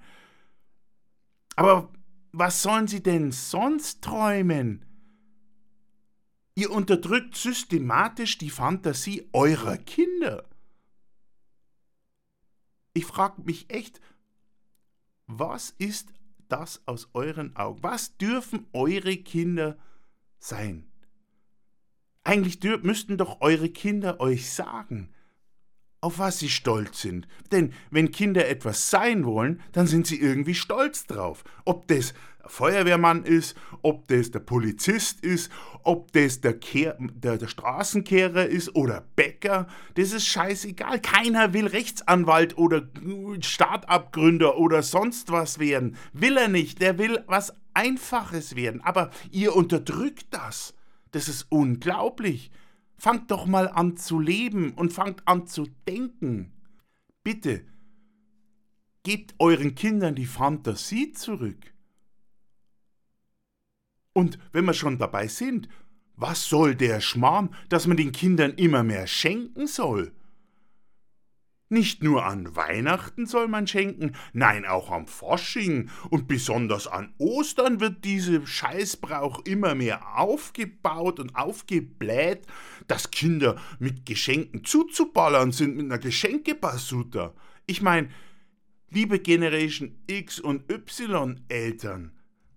Aber 1.57 1.89
was 2.33 2.63
sollen 2.63 2.89
sie 2.89 3.03
denn 3.03 3.33
sonst 3.33 4.03
träumen? 4.03 4.85
Ihr 6.55 6.71
unterdrückt 6.71 7.37
systematisch 7.37 8.39
die 8.39 8.51
Fantasie 8.51 9.29
eurer 9.33 9.77
Kinder. 9.77 10.49
Ich 12.93 13.07
frage 13.07 13.43
mich 13.43 13.71
echt, 13.71 14.01
was 15.27 15.71
ist 15.79 16.13
das 16.49 16.87
aus 16.87 17.09
euren 17.15 17.57
Augen? 17.57 17.83
Was 17.83 18.17
dürfen 18.17 18.67
eure 18.73 19.17
Kinder 19.17 19.77
sein. 20.45 20.87
Eigentlich 22.23 22.63
müssten 22.83 23.19
doch 23.19 23.41
eure 23.41 23.69
Kinder 23.71 24.21
euch 24.21 24.51
sagen, 24.51 25.13
auf 26.05 26.19
was 26.19 26.39
sie 26.39 26.51
stolz 26.51 27.01
sind. 27.01 27.27
Denn 27.51 27.73
wenn 27.91 28.11
Kinder 28.11 28.47
etwas 28.47 28.91
sein 28.91 29.25
wollen, 29.25 29.63
dann 29.73 29.87
sind 29.87 30.07
sie 30.07 30.21
irgendwie 30.21 30.55
stolz 30.55 31.07
drauf. 31.07 31.45
Ob 31.65 31.89
das 31.89 32.13
Feuerwehrmann 32.47 33.25
ist, 33.25 33.57
ob 33.81 34.07
das 34.09 34.31
der 34.31 34.41
Polizist 34.41 35.25
ist, 35.25 35.51
ob 35.83 36.13
das 36.13 36.43
der, 36.43 36.59
Kehr, 36.59 36.99
der, 37.01 37.39
der 37.39 37.49
Straßenkehrer 37.49 38.45
ist 38.45 38.77
oder 38.77 39.05
Bäcker, 39.17 39.67
das 39.95 40.13
ist 40.13 40.27
scheißegal. 40.27 41.01
Keiner 41.01 41.55
will 41.55 41.67
Rechtsanwalt 41.67 42.59
oder 42.59 42.87
Startup-Gründer 43.41 44.59
oder 44.59 44.83
sonst 44.83 45.33
was 45.33 45.59
werden. 45.59 45.97
Will 46.13 46.37
er 46.37 46.49
nicht. 46.49 46.83
Der 46.83 46.99
will 46.99 47.25
was 47.27 47.55
Einfaches 47.73 48.57
werden. 48.57 48.83
Aber 48.83 49.11
ihr 49.31 49.57
unterdrückt 49.57 50.27
das. 50.33 50.75
Das 51.13 51.29
ist 51.29 51.47
unglaublich. 51.49 52.51
Fangt 52.97 53.31
doch 53.31 53.47
mal 53.47 53.69
an 53.69 53.97
zu 53.97 54.19
leben 54.21 54.73
und 54.75 54.93
fangt 54.93 55.27
an 55.27 55.47
zu 55.47 55.67
denken. 55.87 56.53
Bitte, 57.23 57.65
gebt 59.03 59.35
euren 59.39 59.75
Kindern 59.75 60.15
die 60.15 60.27
Fantasie 60.27 61.13
zurück. 61.13 61.75
Und 64.13 64.39
wenn 64.53 64.65
wir 64.65 64.75
schon 64.75 64.99
dabei 64.99 65.27
sind, 65.29 65.69
was 66.17 66.45
soll 66.49 66.75
der 66.77 67.01
Schmarrn, 67.01 67.55
dass 67.69 67.87
man 67.87 67.97
den 67.97 68.13
Kindern 68.13 68.53
immer 68.53 68.83
mehr 68.83 69.07
schenken 69.07 69.67
soll? 69.67 70.13
Nicht 71.75 72.05
nur 72.05 72.25
an 72.25 72.55
Weihnachten 72.55 73.27
soll 73.27 73.49
man 73.49 73.67
schenken, 73.67 74.13
nein, 74.33 74.65
auch 74.65 74.93
am 74.93 75.09
Fasching 75.09 75.91
und 76.09 76.29
besonders 76.29 76.87
an 76.87 77.13
Ostern 77.19 77.81
wird 77.81 78.05
diese 78.05 78.47
Scheißbrauch 78.47 79.45
immer 79.45 79.75
mehr 79.75 80.17
aufgebaut 80.17 81.19
und 81.19 81.35
aufgebläht, 81.35 82.47
dass 82.87 83.11
Kinder 83.11 83.61
mit 83.81 84.07
Geschenken 84.07 84.65
zuzuballern 84.65 85.51
sind 85.51 85.77
mit 85.77 85.87
einer 85.87 85.99
Geschenkebasuta. 85.99 87.35
Ich 87.67 87.83
meine, 87.83 88.09
liebe 88.91 89.19
Generation 89.19 89.97
X 90.07 90.39
und 90.39 90.71
Y 90.71 91.41
Eltern, 91.49 92.13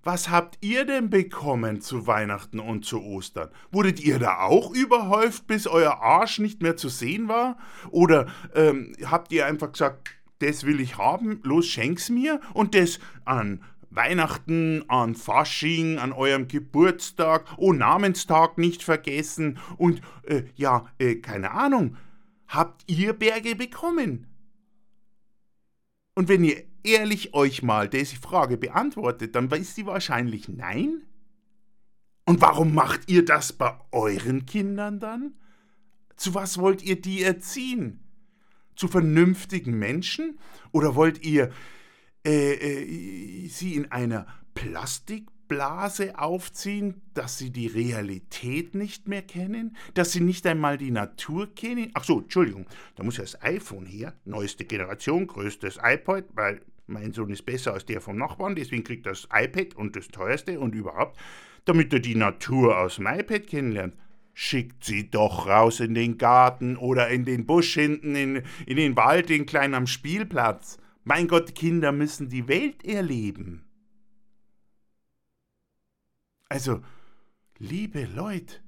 was 0.08 0.30
habt 0.30 0.58
ihr 0.62 0.86
denn 0.86 1.10
bekommen 1.10 1.82
zu 1.82 2.08
Weihnachten 2.08 2.62
und 2.62 2.86
zu 2.86 3.04
Ostern? 3.04 3.50
Wurdet 3.74 4.00
ihr 4.00 4.20
da 4.20 4.40
auch 4.40 4.74
überhäuft, 4.74 5.48
bis 5.48 5.68
euer 5.68 6.02
Arsch 6.02 6.40
nicht 6.40 6.62
mehr 6.62 6.78
zu 6.78 6.88
sehen 6.88 7.28
war? 7.28 7.58
Oder 7.92 8.28
ähm, 8.56 8.94
habt 9.04 9.34
ihr 9.34 9.46
einfach 9.46 9.74
gesagt, 9.74 10.12
das 10.40 10.64
will 10.64 10.80
ich 10.80 10.98
haben, 10.98 11.42
los 11.44 11.68
schenk's 11.68 12.10
mir 12.10 12.40
und 12.54 12.74
das 12.74 13.02
an 13.26 13.62
Weihnachten, 13.90 14.86
an 14.88 15.14
Fasching, 15.14 15.98
an 15.98 16.14
eurem 16.14 16.48
Geburtstag, 16.48 17.44
oh 17.58 17.74
Namenstag 17.74 18.58
nicht 18.58 18.84
vergessen 18.84 19.60
und 19.76 20.00
äh, 20.24 20.44
ja, 20.56 20.86
äh, 21.00 21.16
keine 21.16 21.52
Ahnung, 21.52 21.98
habt 22.48 22.90
ihr 22.90 23.12
Berge 23.12 23.58
bekommen? 23.58 24.26
Und 26.18 26.30
wenn 26.30 26.44
ihr 26.44 26.64
ehrlich 26.84 27.36
euch 27.36 27.62
mal 27.62 27.88
diese 27.88 28.16
Frage 28.16 28.58
beantwortet, 28.58 29.36
dann 29.36 29.52
ist 29.52 29.76
sie 29.76 29.86
wahrscheinlich 29.86 30.50
nein. 30.50 31.04
Und 32.26 32.42
warum 32.42 32.74
macht 32.74 33.08
ihr 33.08 33.24
das 33.24 33.54
bei 33.54 33.80
euren 33.92 34.48
Kindern 34.48 35.00
dann? 35.00 35.36
Zu 36.16 36.34
was 36.34 36.58
wollt 36.58 36.82
ihr 36.82 37.00
die 37.00 37.22
erziehen? 37.22 38.00
Zu 38.76 38.88
vernünftigen 38.88 39.78
Menschen? 39.78 40.40
Oder 40.72 40.96
wollt 40.96 41.24
ihr 41.24 41.52
äh, 42.26 42.54
äh, 42.54 43.48
sie 43.48 43.76
in 43.76 43.92
einer 43.92 44.26
Plastik 44.56 45.28
Blase 45.48 46.18
aufziehen, 46.20 47.02
dass 47.14 47.38
sie 47.38 47.52
die 47.52 47.68
Realität 47.68 48.76
nicht 48.76 49.08
mehr 49.08 49.22
kennen, 49.22 49.76
dass 49.94 50.12
sie 50.12 50.22
nicht 50.22 50.46
einmal 50.46 50.78
die 50.78 50.92
Natur 50.92 51.54
kennen. 51.54 51.92
Ach 51.94 52.04
so, 52.04 52.20
Entschuldigung, 52.20 52.66
da 52.96 53.04
muss 53.04 53.18
ja 53.18 53.24
das 53.24 53.42
iPhone 53.42 53.86
her, 53.86 54.14
neueste 54.26 54.66
Generation, 54.66 55.28
größtes 55.28 55.80
iPod, 55.82 56.26
weil 56.34 56.62
mein 56.88 57.12
Sohn 57.12 57.30
ist 57.30 57.46
besser 57.46 57.74
als 57.74 57.86
der 57.86 58.02
vom 58.02 58.18
Nachbarn, 58.18 58.56
deswegen 58.56 58.84
kriegt 58.84 59.06
er 59.06 59.12
das 59.12 59.28
iPad 59.32 59.76
und 59.76 59.96
das 59.96 60.08
teuerste 60.08 60.60
und 60.60 60.74
überhaupt, 60.74 61.18
damit 61.66 61.92
er 61.94 62.00
die 62.00 62.16
Natur 62.16 62.78
aus 62.78 62.96
dem 62.96 63.08
iPad 63.08 63.46
kennenlernt. 63.48 63.96
Schickt 64.34 64.84
sie 64.84 65.10
doch 65.10 65.48
raus 65.48 65.80
in 65.80 65.96
den 65.96 66.18
Garten 66.18 66.78
oder 66.78 67.10
in 67.10 67.26
den 67.26 67.46
Busch 67.46 67.74
hinten, 67.74 68.16
in, 68.16 68.44
in 68.66 68.78
den 68.78 68.96
Wald, 68.96 69.30
den 69.30 69.46
kleinen 69.46 69.74
am 69.74 69.88
Spielplatz. 69.88 70.78
Mein 71.04 71.28
Gott, 71.28 71.56
Kinder 71.56 71.92
müssen 71.92 72.30
die 72.30 72.48
Welt 72.48 72.86
erleben. 72.86 73.67
Also, 76.50 76.82
liebe 77.58 78.06
Leute, 78.06 78.62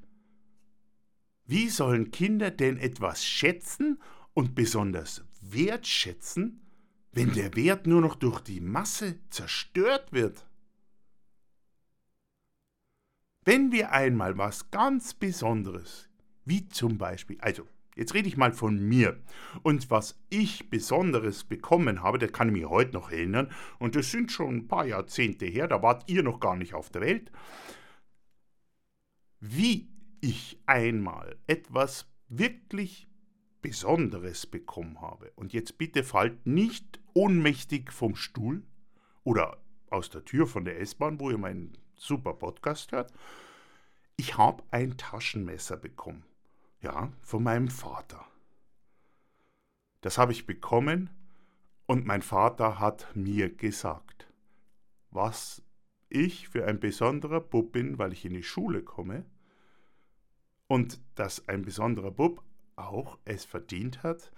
wie 1.46 1.70
sollen 1.70 2.12
Kinder 2.12 2.52
denn 2.52 2.78
etwas 2.78 3.26
schätzen 3.26 4.02
und 4.34 4.54
besonders 4.54 5.24
wertschätzen, 5.42 6.62
wenn 7.12 7.34
der 7.34 7.56
Wert 7.56 7.88
nur 7.88 8.02
noch 8.02 8.16
durch 8.16 8.42
die 8.42 8.62
Masse 8.62 9.20
zerstört 9.30 10.12
wird? 10.12 10.46
Wenn 13.46 13.72
wir 13.72 13.92
einmal 13.92 14.38
was 14.38 14.70
ganz 14.70 15.14
Besonderes, 15.14 16.10
wie 16.46 16.68
zum 16.68 16.98
Beispiel, 16.98 17.40
also 17.42 17.68
jetzt 18.00 18.14
rede 18.14 18.30
ich 18.30 18.38
mal 18.38 18.54
von 18.54 18.80
mir 18.80 19.22
und 19.62 19.92
was 19.92 20.18
ich 20.30 20.70
Besonderes 20.70 21.44
bekommen 21.44 22.02
habe, 22.02 22.18
das 22.18 22.32
kann 22.32 22.48
ich 22.48 22.54
mir 22.54 22.70
heute 22.70 22.94
noch 22.94 23.12
erinnern 23.12 23.52
und 23.78 23.96
das 23.96 24.10
sind 24.10 24.32
schon 24.32 24.56
ein 24.56 24.68
paar 24.68 24.86
Jahrzehnte 24.86 25.46
her, 25.46 25.68
da 25.68 25.82
wart 25.82 26.10
ihr 26.10 26.24
noch 26.24 26.40
gar 26.40 26.56
nicht 26.56 26.74
auf 26.74 26.90
der 26.90 27.02
Welt, 27.02 27.32
wie 29.42 29.90
ich 30.22 30.62
einmal 30.66 31.38
etwas 31.48 32.10
wirklich 32.30 33.10
Besonderes 33.62 34.46
bekommen 34.48 35.02
habe. 35.02 35.32
Und 35.36 35.52
jetzt 35.52 35.78
bitte 35.78 36.04
fallt 36.04 36.46
nicht 36.46 37.02
ohnmächtig 37.14 37.92
vom 37.92 38.16
Stuhl 38.16 38.64
oder 39.24 39.58
aus 39.90 40.10
der 40.10 40.24
Tür 40.24 40.48
von 40.48 40.64
der 40.64 40.80
S-Bahn, 40.80 41.20
wo 41.20 41.30
ihr 41.32 41.38
meinen 41.38 41.78
super 41.96 42.34
Podcast 42.34 42.92
hört. 42.94 43.12
Ich 44.16 44.38
habe 44.38 44.64
ein 44.72 44.98
Taschenmesser 44.98 45.78
bekommen. 45.78 46.29
Ja, 46.82 47.12
von 47.22 47.44
meinem 47.44 47.68
Vater. 47.68 48.26
Das 50.02 50.18
habe 50.18 50.32
ich 50.32 50.46
bekommen 50.46 51.10
und 51.86 52.06
mein 52.06 52.22
Vater 52.22 52.80
hat 52.80 53.14
mir 53.16 53.54
gesagt, 53.54 54.28
was 55.12 55.62
ich 56.08 56.48
für 56.48 56.66
ein 56.66 56.80
besonderer 56.80 57.42
Bub 57.42 57.74
bin, 57.74 57.98
weil 57.98 58.14
ich 58.14 58.26
in 58.26 58.34
die 58.34 58.44
Schule 58.44 58.82
komme 58.82 59.26
und 60.68 61.02
dass 61.16 61.50
ein 61.50 61.64
besonderer 61.64 62.12
Bub 62.12 62.44
auch 62.76 63.20
es 63.26 63.44
verdient 63.44 64.04
hat, 64.04 64.32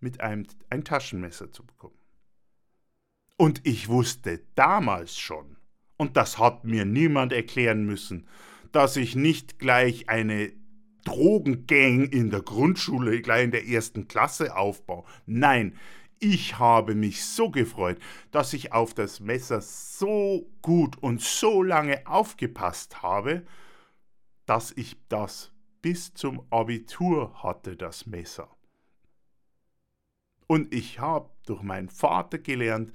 mit 0.00 0.20
einem 0.20 0.46
ein 0.68 0.84
Taschenmesser 0.84 1.50
zu 1.50 1.64
bekommen. 1.64 1.98
Und 3.38 3.66
ich 3.66 3.88
wusste 3.88 4.42
damals 4.54 5.18
schon, 5.18 5.56
und 5.96 6.16
das 6.16 6.38
hat 6.38 6.64
mir 6.64 6.84
niemand 6.84 7.32
erklären 7.32 7.86
müssen, 7.86 8.26
dass 8.72 8.96
ich 8.96 9.16
nicht 9.16 9.58
gleich 9.58 10.08
eine 10.10 10.52
Drogengang 11.06 12.04
in 12.06 12.30
der 12.30 12.42
Grundschule, 12.42 13.22
gleich 13.22 13.44
in 13.44 13.50
der 13.52 13.66
ersten 13.66 14.08
Klasse 14.08 14.56
aufbaue. 14.56 15.04
Nein, 15.24 15.78
ich 16.18 16.58
habe 16.58 16.94
mich 16.94 17.24
so 17.24 17.50
gefreut, 17.50 17.98
dass 18.32 18.52
ich 18.52 18.72
auf 18.72 18.92
das 18.92 19.20
Messer 19.20 19.60
so 19.60 20.50
gut 20.62 20.96
und 21.02 21.20
so 21.20 21.62
lange 21.62 22.06
aufgepasst 22.06 23.02
habe, 23.02 23.46
dass 24.46 24.72
ich 24.72 24.96
das 25.08 25.52
bis 25.80 26.12
zum 26.14 26.42
Abitur 26.50 27.42
hatte, 27.42 27.76
das 27.76 28.06
Messer. 28.06 28.48
Und 30.46 30.74
ich 30.74 30.98
habe 31.00 31.30
durch 31.46 31.62
meinen 31.62 31.88
Vater 31.88 32.38
gelernt, 32.38 32.92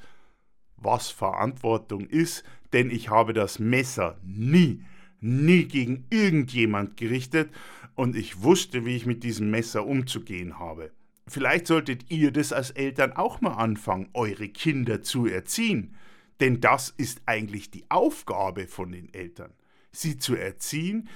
was 0.76 1.10
Verantwortung 1.10 2.08
ist, 2.08 2.44
denn 2.74 2.90
ich 2.90 3.10
habe 3.10 3.34
das 3.34 3.60
Messer 3.60 4.20
nie, 4.24 4.84
nie 5.20 5.66
gegen 5.66 6.08
irgendjemand 6.10 6.98
gerichtet 6.98 7.52
und 7.96 8.16
ich 8.16 8.42
wusste, 8.42 8.86
wie 8.86 8.96
ich 8.96 9.06
mit 9.06 9.24
diesem 9.24 9.52
Messer 9.52 9.86
umzugehen 9.86 10.60
habe. 10.60 10.92
Vielleicht 11.28 11.68
solltet 11.68 12.10
ihr 12.12 12.32
das 12.32 12.52
als 12.52 12.72
Eltern 12.72 13.14
auch 13.14 13.42
mal 13.42 13.54
anfangen, 13.54 14.10
eure 14.14 14.50
Kinder 14.50 15.02
zu 15.02 15.28
erziehen, 15.28 15.96
denn 16.40 16.62
das 16.62 16.90
ist 16.90 17.22
eigentlich 17.26 17.72
die 17.72 17.86
Aufgabe 17.90 18.68
von 18.68 18.92
den 18.92 19.14
Eltern, 19.14 19.54
sie 19.92 20.18
zu 20.18 20.36
erziehen 20.36 21.08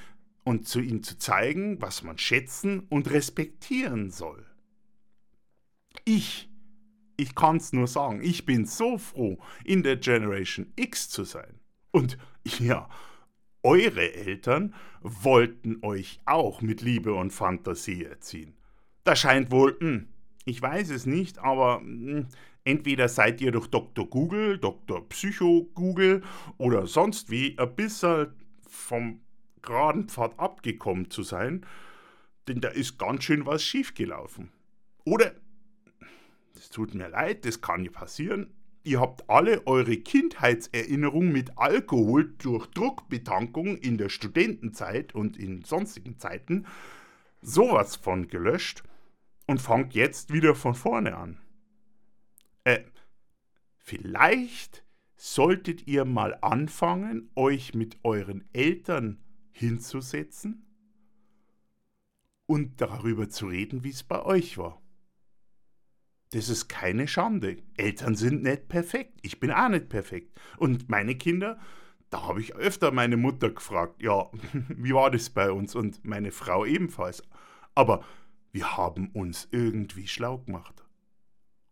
und 0.43 0.67
zu 0.67 0.79
ihnen 0.79 1.03
zu 1.03 1.17
zeigen, 1.17 1.81
was 1.81 2.03
man 2.03 2.17
schätzen 2.17 2.81
und 2.89 3.09
respektieren 3.09 4.11
soll. 4.11 4.45
Ich 6.03 6.49
ich 7.17 7.35
kann 7.35 7.57
es 7.57 7.73
nur 7.73 7.87
sagen, 7.87 8.21
ich 8.21 8.45
bin 8.45 8.65
so 8.65 8.97
froh, 8.97 9.37
in 9.63 9.83
der 9.83 9.97
Generation 9.97 10.71
X 10.75 11.09
zu 11.09 11.23
sein. 11.23 11.59
Und 11.91 12.17
ja, 12.59 12.89
eure 13.65 14.13
Eltern 14.13 14.73
wollten 15.01 15.83
euch 15.83 16.19
auch 16.25 16.61
mit 16.61 16.81
Liebe 16.81 17.13
und 17.13 17.31
Fantasie 17.31 18.05
erziehen. 18.05 18.53
Da 19.03 19.15
scheint 19.15 19.51
wohl, 19.51 19.75
hm, 19.79 20.07
ich 20.45 20.61
weiß 20.61 20.91
es 20.91 21.05
nicht, 21.05 21.39
aber 21.39 21.79
hm, 21.79 22.27
entweder 22.63 23.09
seid 23.09 23.41
ihr 23.41 23.51
durch 23.51 23.67
Dr. 23.67 24.07
Google, 24.07 24.59
Dr. 24.59 25.09
Psycho 25.09 25.69
Google 25.73 26.21
oder 26.57 26.85
sonst 26.85 27.31
wie 27.31 27.57
ein 27.57 27.75
bisschen 27.75 28.27
vom 28.67 29.21
geraden 29.63 30.09
Pfad 30.09 30.39
abgekommen 30.39 31.09
zu 31.09 31.23
sein, 31.23 31.65
denn 32.47 32.61
da 32.61 32.69
ist 32.69 32.99
ganz 32.99 33.23
schön 33.23 33.47
was 33.47 33.63
schiefgelaufen. 33.63 34.51
Oder 35.05 35.33
es 36.55 36.69
tut 36.69 36.93
mir 36.93 37.09
leid, 37.09 37.45
das 37.45 37.61
kann 37.61 37.81
nicht 37.81 37.93
passieren. 37.93 38.53
Ihr 38.85 38.99
habt 38.99 39.27
alle 39.31 39.65
eure 39.65 39.97
Kindheitserinnerung 39.97 41.31
mit 41.31 41.57
Alkohol 41.57 42.35
durch 42.37 42.67
Druckbetankung 42.67 43.77
in 43.77 43.97
der 43.97 44.09
Studentenzeit 44.09 45.15
und 45.15 45.37
in 45.37 45.63
sonstigen 45.63 46.19
Zeiten 46.19 46.67
sowas 47.41 47.95
von 47.95 48.27
gelöscht 48.27 48.83
und 49.47 49.59
fangt 49.59 49.95
jetzt 49.95 50.31
wieder 50.31 50.53
von 50.53 50.75
vorne 50.75 51.17
an. 51.17 51.39
Äh, 52.63 52.83
vielleicht 53.75 54.85
solltet 55.15 55.87
ihr 55.87 56.05
mal 56.05 56.37
anfangen, 56.41 57.31
euch 57.33 57.73
mit 57.73 57.97
euren 58.03 58.47
Eltern 58.53 59.19
hinzusetzen 59.49 60.63
und 62.45 62.81
darüber 62.81 63.29
zu 63.29 63.47
reden, 63.47 63.83
wie 63.83 63.89
es 63.89 64.03
bei 64.03 64.23
euch 64.23 64.59
war. 64.59 64.79
Das 66.35 66.49
ist 66.49 66.67
keine 66.67 67.07
Schande. 67.07 67.63
Eltern 67.77 68.15
sind 68.15 68.43
nicht 68.43 68.67
perfekt. 68.67 69.19
Ich 69.21 69.39
bin 69.39 69.51
auch 69.51 69.69
nicht 69.69 69.87
perfekt. 69.87 70.37
Und 70.57 70.89
meine 70.89 71.15
Kinder, 71.15 71.57
da 72.09 72.23
habe 72.23 72.41
ich 72.41 72.55
öfter 72.55 72.91
meine 72.91 73.15
Mutter 73.15 73.51
gefragt, 73.51 74.03
ja, 74.03 74.29
wie 74.67 74.93
war 74.93 75.09
das 75.09 75.29
bei 75.29 75.49
uns? 75.49 75.75
Und 75.75 76.03
meine 76.03 76.33
Frau 76.33 76.65
ebenfalls. 76.65 77.23
Aber 77.73 78.03
wir 78.51 78.75
haben 78.75 79.11
uns 79.11 79.47
irgendwie 79.51 80.09
schlau 80.09 80.39
gemacht. 80.39 80.83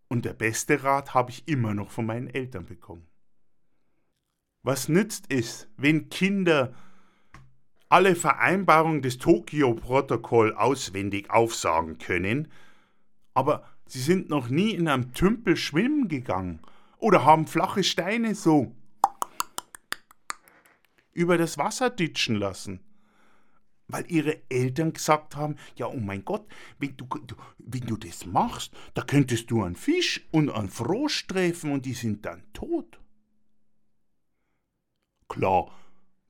Und 0.07 0.23
der 0.23 0.31
beste 0.31 0.81
Rat 0.81 1.13
habe 1.13 1.31
ich 1.31 1.45
immer 1.45 1.73
noch 1.73 1.91
von 1.91 2.05
meinen 2.05 2.29
Eltern 2.29 2.65
bekommen. 2.65 3.05
Was 4.61 4.87
nützt 4.87 5.25
es, 5.27 5.67
wenn 5.75 6.07
Kinder 6.07 6.73
alle 7.89 8.15
Vereinbarungen 8.15 9.01
des 9.01 9.17
Tokio-Protokoll 9.17 10.53
auswendig 10.53 11.31
aufsagen 11.31 11.97
können, 11.97 12.47
aber 13.33 13.72
Sie 13.85 13.99
sind 13.99 14.29
noch 14.29 14.49
nie 14.49 14.71
in 14.71 14.87
einem 14.87 15.13
Tümpel 15.13 15.55
schwimmen 15.55 16.07
gegangen 16.07 16.59
oder 16.97 17.25
haben 17.25 17.47
flache 17.47 17.83
Steine 17.83 18.35
so 18.35 18.75
über 21.11 21.37
das 21.37 21.57
Wasser 21.57 21.89
ditschen 21.89 22.35
lassen. 22.35 22.79
Weil 23.87 24.09
ihre 24.09 24.41
Eltern 24.49 24.93
gesagt 24.93 25.35
haben, 25.35 25.57
ja, 25.75 25.87
oh 25.87 25.99
mein 25.99 26.25
Gott, 26.25 26.47
wenn 26.79 26.95
du, 26.97 27.05
wenn 27.59 27.85
du 27.85 27.97
das 27.97 28.25
machst, 28.25 28.73
da 28.93 29.03
könntest 29.03 29.51
du 29.51 29.61
einen 29.61 29.75
Fisch 29.75 30.25
und 30.31 30.49
einen 30.49 30.69
Frosch 30.69 31.27
treffen 31.27 31.71
und 31.71 31.85
die 31.85 31.93
sind 31.93 32.25
dann 32.25 32.43
tot. 32.53 32.99
Klar, 35.27 35.71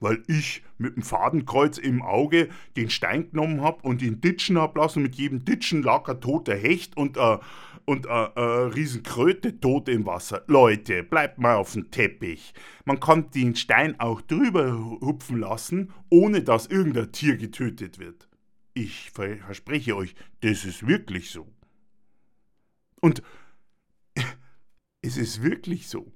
weil 0.03 0.21
ich 0.27 0.61
mit 0.77 0.95
dem 0.95 1.03
Fadenkreuz 1.03 1.77
im 1.77 2.01
Auge 2.01 2.49
den 2.75 2.89
Stein 2.89 3.31
genommen 3.31 3.61
habe 3.61 3.81
und 3.81 4.01
ihn 4.01 4.21
ditschen 4.21 4.59
habe 4.59 4.79
lassen. 4.79 5.01
Mit 5.01 5.15
jedem 5.15 5.45
Ditschen 5.45 5.81
lag 5.81 6.07
ein 6.07 6.21
toter 6.21 6.55
Hecht 6.55 6.95
und 6.97 7.17
äh, 7.17 7.37
und 7.85 8.07
eine 8.07 8.31
äh, 8.35 8.39
äh, 8.39 8.67
Riesenkröte 8.67 9.59
tot 9.59 9.89
im 9.89 10.05
Wasser. 10.05 10.43
Leute, 10.47 11.03
bleibt 11.03 11.39
mal 11.39 11.55
auf 11.55 11.73
dem 11.73 11.91
Teppich. 11.91 12.53
Man 12.85 12.99
kann 12.99 13.31
den 13.31 13.55
Stein 13.55 13.99
auch 13.99 14.21
drüber 14.21 14.73
hupfen 15.01 15.39
lassen, 15.39 15.91
ohne 16.09 16.43
dass 16.43 16.67
irgendein 16.67 17.11
Tier 17.11 17.37
getötet 17.37 17.99
wird. 17.99 18.29
Ich 18.73 19.11
verspreche 19.11 19.95
euch, 19.95 20.15
das 20.41 20.65
ist 20.65 20.87
wirklich 20.87 21.29
so. 21.29 21.47
Und 23.01 23.21
es 25.01 25.17
ist 25.17 25.43
wirklich 25.43 25.87
so. 25.87 26.11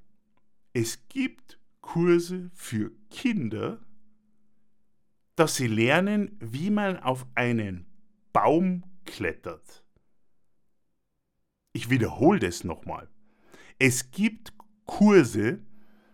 Es 0.74 1.08
gibt 1.10 1.57
Kurse 1.88 2.52
für 2.54 2.92
Kinder, 3.10 3.80
dass 5.36 5.56
sie 5.56 5.68
lernen, 5.68 6.38
wie 6.42 6.70
man 6.70 6.98
auf 6.98 7.26
einen 7.34 7.86
Baum 8.34 8.84
klettert. 9.06 9.86
Ich 11.72 11.90
wiederhole 11.90 12.40
das 12.40 12.66
nochmal. 12.66 13.10
Es 13.80 14.12
gibt 14.12 14.54
Kurse 14.86 15.64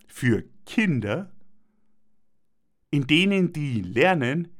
für 0.06 0.44
Kinder, 0.64 1.34
in 2.92 3.08
denen 3.08 3.52
die 3.52 3.82
lernen, 3.82 4.56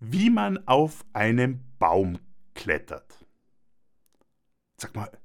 wie 0.00 0.30
man 0.30 0.66
auf 0.66 1.04
einem 1.12 1.60
Baum 1.78 2.18
klettert. 2.54 3.26
Sag 4.78 4.96
mal, 4.96 5.20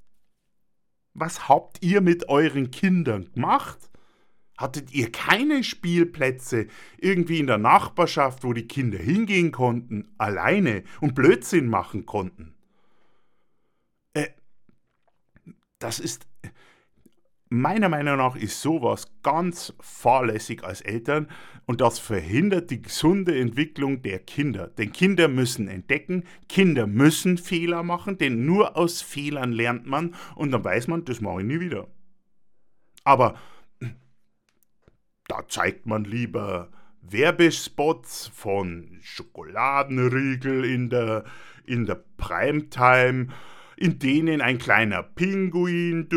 was 1.13 1.47
habt 1.47 1.81
ihr 1.81 2.01
mit 2.01 2.27
euren 2.27 2.69
Kindern 2.69 3.31
gemacht? 3.31 3.86
Hattet 4.57 4.91
ihr 4.91 5.11
keine 5.11 5.63
Spielplätze 5.63 6.67
irgendwie 6.97 7.39
in 7.39 7.47
der 7.47 7.59
Nachbarschaft, 7.59 8.43
wo 8.43 8.53
die 8.53 8.67
Kinder 8.67 8.97
hingehen 8.97 9.51
konnten, 9.51 10.09
alleine 10.17 10.83
und 10.99 11.13
Blödsinn 11.13 11.67
machen 11.67 12.07
konnten? 12.07 12.55
Äh, 14.13 14.29
das 15.77 15.99
ist, 15.99 16.27
meiner 17.49 17.87
Meinung 17.87 18.17
nach 18.17 18.35
ist 18.35 18.61
sowas 18.61 19.11
ganz 19.21 19.75
fahrlässig 19.79 20.63
als 20.63 20.81
Eltern 20.81 21.27
und 21.67 21.81
das 21.81 21.99
verhindert 21.99 22.71
die 22.71 22.81
gesunde 22.81 23.39
Entwicklung 23.39 24.01
der 24.01 24.19
Kinder. 24.19 24.69
Denn 24.69 24.91
Kinder 24.91 25.27
müssen 25.27 25.67
entdecken, 25.67 26.23
Kinder 26.49 26.87
müssen 26.87 27.37
Fehler 27.37 27.83
machen, 27.83 28.17
denn 28.17 28.45
nur 28.45 28.75
aus 28.75 29.03
Fehlern 29.03 29.51
lernt 29.51 29.85
man 29.85 30.15
und 30.35 30.51
dann 30.51 30.63
weiß 30.63 30.87
man, 30.87 31.05
das 31.05 31.21
mache 31.21 31.41
ich 31.41 31.47
nie 31.47 31.59
wieder. 31.59 31.87
Aber 33.03 33.35
da 35.27 35.45
zeigt 35.47 35.85
man 35.85 36.05
lieber 36.05 36.69
Werbespots 37.01 38.31
von 38.33 38.97
Schokoladenriegel 39.01 40.65
in 40.65 40.89
der, 40.89 41.25
in 41.65 41.85
der 41.85 42.01
Primetime, 42.17 43.27
in 43.75 43.99
denen 43.99 44.41
ein 44.41 44.57
kleiner 44.57 45.03
Pinguin 45.03 46.07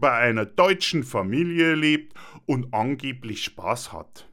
bei 0.00 0.12
einer 0.12 0.46
deutschen 0.46 1.04
Familie 1.04 1.74
lebt 1.74 2.14
und 2.46 2.72
angeblich 2.72 3.44
Spaß 3.44 3.92
hat. 3.92 4.28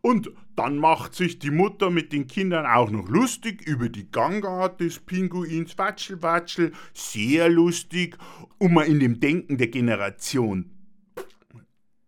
Und 0.00 0.30
dann 0.54 0.76
macht 0.76 1.14
sich 1.14 1.38
die 1.38 1.50
Mutter 1.50 1.90
mit 1.90 2.12
den 2.12 2.26
Kindern 2.26 2.66
auch 2.66 2.90
noch 2.90 3.08
lustig 3.08 3.66
über 3.66 3.88
die 3.88 4.10
Gangart 4.10 4.80
des 4.80 4.98
Pinguins. 4.98 5.78
Watschel, 5.78 6.20
watschel, 6.20 6.72
sehr 6.92 7.48
lustig, 7.48 8.18
um 8.58 8.74
mal 8.74 8.86
in 8.86 9.00
dem 9.00 9.18
Denken 9.18 9.56
der 9.56 9.68
Generation 9.68 10.73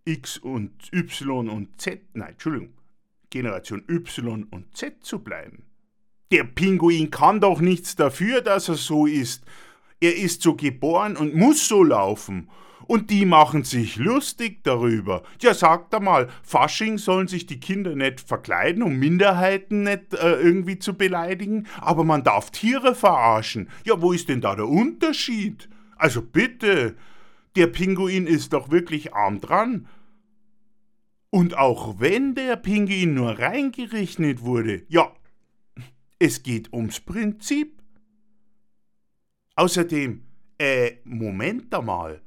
X 0.06 0.38
und 0.38 0.72
Y 0.92 1.48
und 1.50 1.80
Z, 1.80 2.00
nein, 2.14 2.30
Entschuldigung, 2.30 2.70
Generation 3.28 3.82
Y 3.88 4.44
und 4.50 4.76
Z 4.76 5.04
zu 5.04 5.18
bleiben. 5.18 5.64
Der 6.32 6.44
Pinguin 6.44 7.10
kann 7.10 7.40
doch 7.40 7.60
nichts 7.60 7.96
dafür, 7.96 8.40
dass 8.40 8.68
er 8.68 8.76
so 8.76 9.06
ist. 9.06 9.44
Er 10.00 10.16
ist 10.16 10.42
so 10.42 10.54
geboren 10.54 11.16
und 11.16 11.34
muss 11.34 11.68
so 11.68 11.84
laufen. 11.84 12.48
Und 12.86 13.10
die 13.10 13.24
machen 13.24 13.64
sich 13.64 13.96
lustig 13.96 14.62
darüber. 14.62 15.22
Ja, 15.40 15.54
sagt 15.54 15.94
einmal, 15.94 16.28
Fasching 16.42 16.98
sollen 16.98 17.26
sich 17.26 17.46
die 17.46 17.58
Kinder 17.58 17.96
nicht 17.96 18.20
verkleiden, 18.20 18.82
um 18.82 18.96
Minderheiten 18.96 19.82
nicht 19.82 20.14
äh, 20.14 20.34
irgendwie 20.34 20.78
zu 20.78 20.94
beleidigen, 20.94 21.66
aber 21.80 22.04
man 22.04 22.22
darf 22.22 22.50
Tiere 22.50 22.94
verarschen. 22.94 23.68
Ja, 23.84 24.00
wo 24.00 24.12
ist 24.12 24.28
denn 24.28 24.40
da 24.40 24.54
der 24.54 24.68
Unterschied? 24.68 25.68
Also 25.96 26.22
bitte, 26.22 26.96
der 27.56 27.66
Pinguin 27.66 28.26
ist 28.26 28.52
doch 28.52 28.70
wirklich 28.70 29.14
arm 29.14 29.40
dran. 29.40 29.88
Und 31.30 31.56
auch 31.56 31.98
wenn 31.98 32.34
der 32.34 32.56
Pinguin 32.56 33.14
nur 33.14 33.38
reingerechnet 33.38 34.42
wurde, 34.42 34.84
ja, 34.88 35.12
es 36.18 36.42
geht 36.42 36.72
ums 36.72 37.00
Prinzip. 37.00 37.82
Außerdem, 39.54 40.22
äh, 40.58 40.92
Moment 41.04 41.74
einmal. 41.74 42.22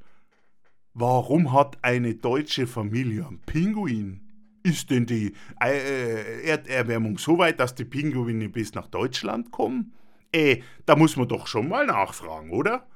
Warum 0.94 1.52
hat 1.52 1.78
eine 1.82 2.14
deutsche 2.14 2.66
Familie 2.66 3.26
einen 3.26 3.40
Pinguin? 3.40 4.20
Ist 4.62 4.90
denn 4.90 5.06
die 5.06 5.32
äh, 5.62 6.44
Erderwärmung 6.44 7.16
so 7.16 7.38
weit, 7.38 7.60
dass 7.60 7.74
die 7.74 7.84
Pinguine 7.84 8.48
bis 8.48 8.74
nach 8.74 8.88
Deutschland 8.88 9.50
kommen? 9.50 9.94
Äh, 10.32 10.62
da 10.86 10.96
muss 10.96 11.16
man 11.16 11.28
doch 11.28 11.46
schon 11.46 11.68
mal 11.68 11.86
nachfragen, 11.86 12.50
oder? 12.50 12.86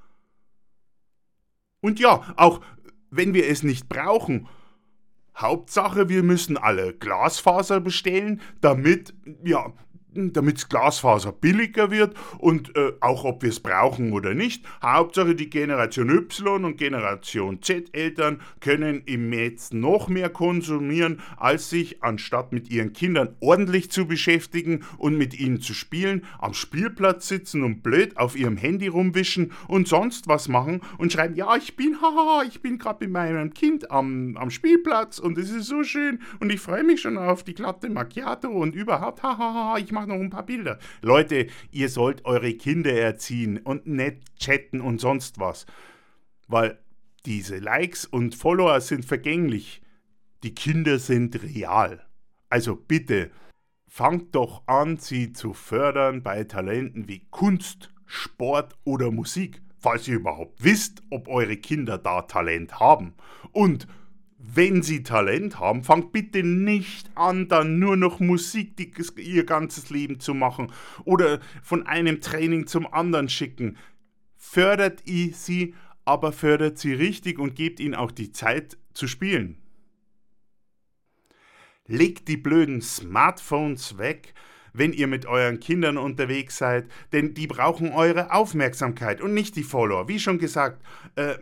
Und 1.84 2.00
ja, 2.00 2.22
auch 2.36 2.62
wenn 3.10 3.34
wir 3.34 3.46
es 3.46 3.62
nicht 3.62 3.90
brauchen, 3.90 4.48
Hauptsache, 5.36 6.08
wir 6.08 6.22
müssen 6.22 6.56
alle 6.56 6.94
Glasfaser 6.94 7.78
bestellen, 7.78 8.40
damit, 8.62 9.12
ja, 9.44 9.70
damit 10.14 10.68
Glasfaser 10.68 11.32
billiger 11.32 11.90
wird 11.90 12.14
und 12.38 12.76
äh, 12.76 12.92
auch 13.00 13.24
ob 13.24 13.42
wir 13.42 13.50
es 13.50 13.60
brauchen 13.60 14.12
oder 14.12 14.34
nicht. 14.34 14.64
Hauptsache 14.82 15.34
die 15.34 15.50
Generation 15.50 16.10
Y 16.10 16.64
und 16.64 16.76
Generation 16.76 17.62
Z 17.62 17.94
Eltern 17.94 18.40
können 18.60 19.02
im 19.06 19.28
Netz 19.28 19.72
noch 19.72 20.08
mehr 20.08 20.30
konsumieren, 20.30 21.20
als 21.36 21.70
sich 21.70 22.02
anstatt 22.02 22.52
mit 22.52 22.70
ihren 22.70 22.92
Kindern 22.92 23.36
ordentlich 23.40 23.90
zu 23.90 24.06
beschäftigen 24.06 24.84
und 24.98 25.16
mit 25.16 25.38
ihnen 25.38 25.60
zu 25.60 25.74
spielen, 25.74 26.24
am 26.38 26.54
Spielplatz 26.54 27.28
sitzen 27.28 27.62
und 27.62 27.82
blöd 27.82 28.16
auf 28.16 28.36
ihrem 28.36 28.56
Handy 28.56 28.88
rumwischen 28.88 29.52
und 29.68 29.88
sonst 29.88 30.28
was 30.28 30.48
machen 30.48 30.80
und 30.98 31.12
schreiben, 31.12 31.34
ja, 31.34 31.56
ich 31.56 31.76
bin, 31.76 31.96
haha, 32.02 32.44
ich 32.46 32.62
bin 32.62 32.78
gerade 32.78 33.04
mit 33.04 33.12
meinem 33.12 33.52
Kind 33.52 33.90
am, 33.90 34.36
am 34.36 34.50
Spielplatz 34.50 35.18
und 35.18 35.38
es 35.38 35.50
ist 35.50 35.66
so 35.66 35.82
schön 35.82 36.20
und 36.40 36.52
ich 36.52 36.60
freue 36.60 36.84
mich 36.84 37.00
schon 37.00 37.18
auf 37.18 37.44
die 37.44 37.54
glatte 37.54 37.88
Macchiato 37.90 38.48
und 38.48 38.74
überhaupt, 38.74 39.22
haha, 39.22 39.78
ich 39.78 39.92
mache 39.92 40.03
mache 40.06 40.18
noch 40.18 40.24
ein 40.24 40.30
paar 40.30 40.46
Bilder. 40.46 40.78
Leute, 41.02 41.46
ihr 41.70 41.88
sollt 41.88 42.24
eure 42.24 42.54
Kinder 42.54 42.92
erziehen 42.92 43.58
und 43.58 43.86
nicht 43.86 44.38
chatten 44.38 44.80
und 44.80 45.00
sonst 45.00 45.38
was. 45.38 45.66
Weil 46.46 46.78
diese 47.26 47.58
Likes 47.58 48.04
und 48.04 48.34
Follower 48.34 48.80
sind 48.80 49.04
vergänglich. 49.04 49.82
Die 50.42 50.54
Kinder 50.54 50.98
sind 50.98 51.42
real. 51.42 52.04
Also 52.50 52.76
bitte, 52.76 53.30
fangt 53.88 54.34
doch 54.34 54.66
an, 54.66 54.98
sie 54.98 55.32
zu 55.32 55.54
fördern 55.54 56.22
bei 56.22 56.44
Talenten 56.44 57.08
wie 57.08 57.26
Kunst, 57.30 57.90
Sport 58.04 58.76
oder 58.84 59.10
Musik, 59.10 59.62
falls 59.78 60.06
ihr 60.06 60.16
überhaupt 60.16 60.62
wisst, 60.62 61.02
ob 61.10 61.28
eure 61.28 61.56
Kinder 61.56 61.96
da 61.96 62.22
Talent 62.22 62.78
haben. 62.78 63.14
Und 63.52 63.86
wenn 64.54 64.82
Sie 64.82 65.02
Talent 65.02 65.58
haben, 65.58 65.82
fangt 65.84 66.12
bitte 66.12 66.42
nicht 66.42 67.10
an, 67.14 67.48
dann 67.48 67.78
nur 67.78 67.96
noch 67.96 68.20
Musik 68.20 68.76
die, 68.76 68.92
ihr 69.22 69.44
ganzes 69.44 69.90
Leben 69.90 70.20
zu 70.20 70.34
machen 70.34 70.72
oder 71.04 71.40
von 71.62 71.86
einem 71.86 72.20
Training 72.20 72.66
zum 72.66 72.92
anderen 72.92 73.28
schicken. 73.28 73.76
Fördert 74.36 75.02
sie, 75.04 75.74
aber 76.04 76.32
fördert 76.32 76.78
sie 76.78 76.92
richtig 76.92 77.38
und 77.38 77.54
gebt 77.54 77.80
ihnen 77.80 77.94
auch 77.94 78.10
die 78.10 78.32
Zeit 78.32 78.76
zu 78.92 79.08
spielen. 79.08 79.58
Legt 81.86 82.28
die 82.28 82.36
blöden 82.36 82.80
Smartphones 82.80 83.98
weg, 83.98 84.34
wenn 84.72 84.92
ihr 84.92 85.06
mit 85.06 85.26
euren 85.26 85.60
Kindern 85.60 85.96
unterwegs 85.96 86.58
seid, 86.58 86.88
denn 87.12 87.34
die 87.34 87.46
brauchen 87.46 87.92
eure 87.92 88.32
Aufmerksamkeit 88.32 89.20
und 89.20 89.34
nicht 89.34 89.56
die 89.56 89.62
Follower. 89.62 90.08
Wie 90.08 90.18
schon 90.18 90.38
gesagt, 90.38 90.82
äh, 91.16 91.36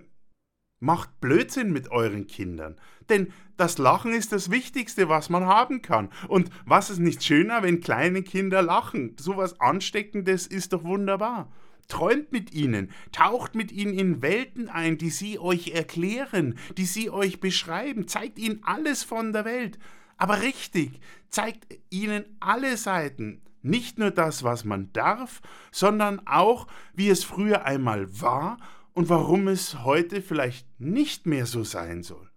Macht 0.83 1.21
Blödsinn 1.21 1.73
mit 1.73 1.93
euren 1.93 2.27
Kindern. 2.27 2.75
Denn 3.09 3.33
das 3.57 3.79
Lachen 3.79 4.13
ist 4.13 4.33
das 4.33 4.51
Wichtigste, 4.51 5.09
was 5.09 5.31
man 5.31 5.47
haben 5.47 5.81
kann. 5.81 6.09
Und 6.27 6.51
was 6.67 6.91
ist 6.91 6.99
nicht 6.99 7.23
schöner, 7.23 7.63
wenn 7.63 7.81
kleine 7.81 8.25
Kinder 8.25 8.63
lachen? 8.63 9.15
So 9.17 9.37
was 9.37 9.61
Ansteckendes 9.61 10.49
ist 10.49 10.73
doch 10.73 10.83
wunderbar. 10.83 11.53
Träumt 11.87 12.33
mit 12.33 12.53
ihnen, 12.53 12.91
taucht 13.13 13.55
mit 13.55 13.71
ihnen 13.71 13.97
in 13.97 14.23
Welten 14.23 14.69
ein, 14.69 14.99
die 14.99 15.11
sie 15.11 15.39
euch 15.39 15.69
erklären, 15.69 16.59
die 16.77 16.87
sie 16.87 17.11
euch 17.11 17.39
beschreiben, 17.39 18.09
zeigt 18.09 18.41
ihnen 18.41 18.59
alles 18.65 19.05
von 19.05 19.33
der 19.33 19.45
Welt. 19.45 19.79
Aber 20.17 20.43
richtig, 20.43 20.99
zeigt 21.29 21.79
ihnen 21.91 22.25
alle 22.41 22.77
Seiten. 22.77 23.41
Nicht 23.63 24.01
nur 24.01 24.11
das, 24.11 24.43
was 24.43 24.65
man 24.65 24.93
darf, 24.93 25.43
sondern 25.71 26.27
auch, 26.27 26.67
wie 26.93 27.09
es 27.09 27.23
früher 27.23 27.67
einmal 27.67 28.21
war 28.21 28.57
und 28.95 29.09
warum 29.09 29.49
es 29.49 29.85
heute 29.85 30.23
vielleicht 30.23 30.69
nicht 30.81 31.27
mehr 31.27 31.47
so 31.47 31.65
sein 31.65 32.03
soll. 32.03 32.31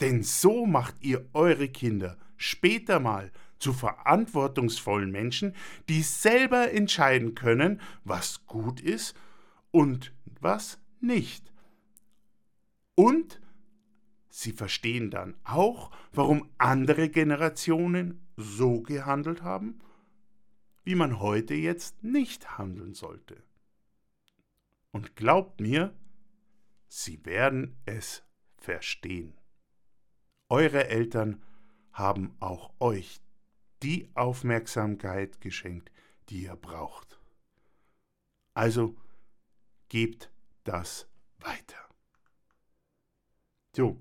Denn 0.00 0.22
so 0.22 0.66
macht 0.66 0.94
ihr 1.00 1.28
eure 1.32 1.68
Kinder 1.68 2.16
später 2.36 3.00
mal 3.00 3.32
zu 3.58 3.72
verantwortungsvollen 3.72 5.10
Menschen, 5.10 5.54
die 5.88 6.02
selber 6.02 6.70
entscheiden 6.70 7.34
können, 7.34 7.80
was 8.04 8.46
gut 8.46 8.80
ist 8.80 9.16
und 9.72 10.12
was 10.40 10.78
nicht. 11.00 11.52
Und 12.94 13.40
sie 14.28 14.52
verstehen 14.52 15.10
dann 15.10 15.34
auch, 15.42 15.90
warum 16.12 16.48
andere 16.58 17.08
Generationen 17.08 18.26
so 18.36 18.82
gehandelt 18.82 19.42
haben, 19.42 19.80
wie 20.84 20.94
man 20.94 21.18
heute 21.18 21.54
jetzt 21.54 22.02
nicht 22.04 22.56
handeln 22.56 22.94
sollte. 22.94 23.47
Und 24.92 25.16
glaubt 25.16 25.60
mir, 25.60 25.94
sie 26.88 27.24
werden 27.24 27.76
es 27.84 28.22
verstehen. 28.56 29.34
Eure 30.48 30.88
Eltern 30.88 31.42
haben 31.92 32.36
auch 32.40 32.72
euch 32.80 33.20
die 33.82 34.08
Aufmerksamkeit 34.14 35.40
geschenkt, 35.40 35.90
die 36.28 36.44
ihr 36.44 36.56
braucht. 36.56 37.20
Also 38.54 38.96
gebt 39.88 40.30
das 40.64 41.08
weiter. 41.38 41.76
So, 43.74 44.00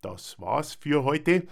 das 0.00 0.40
war's 0.40 0.74
für 0.74 1.04
heute. 1.04 1.46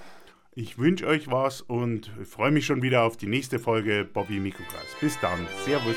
Ich 0.52 0.78
wünsche 0.78 1.06
euch 1.06 1.30
was 1.30 1.60
und 1.62 2.10
freue 2.24 2.50
mich 2.50 2.66
schon 2.66 2.82
wieder 2.82 3.04
auf 3.04 3.16
die 3.16 3.28
nächste 3.28 3.58
Folge 3.58 4.04
Bobby 4.04 4.40
Mikrokreis. 4.40 4.96
Bis 5.00 5.18
dann. 5.20 5.46
Servus. 5.64 5.96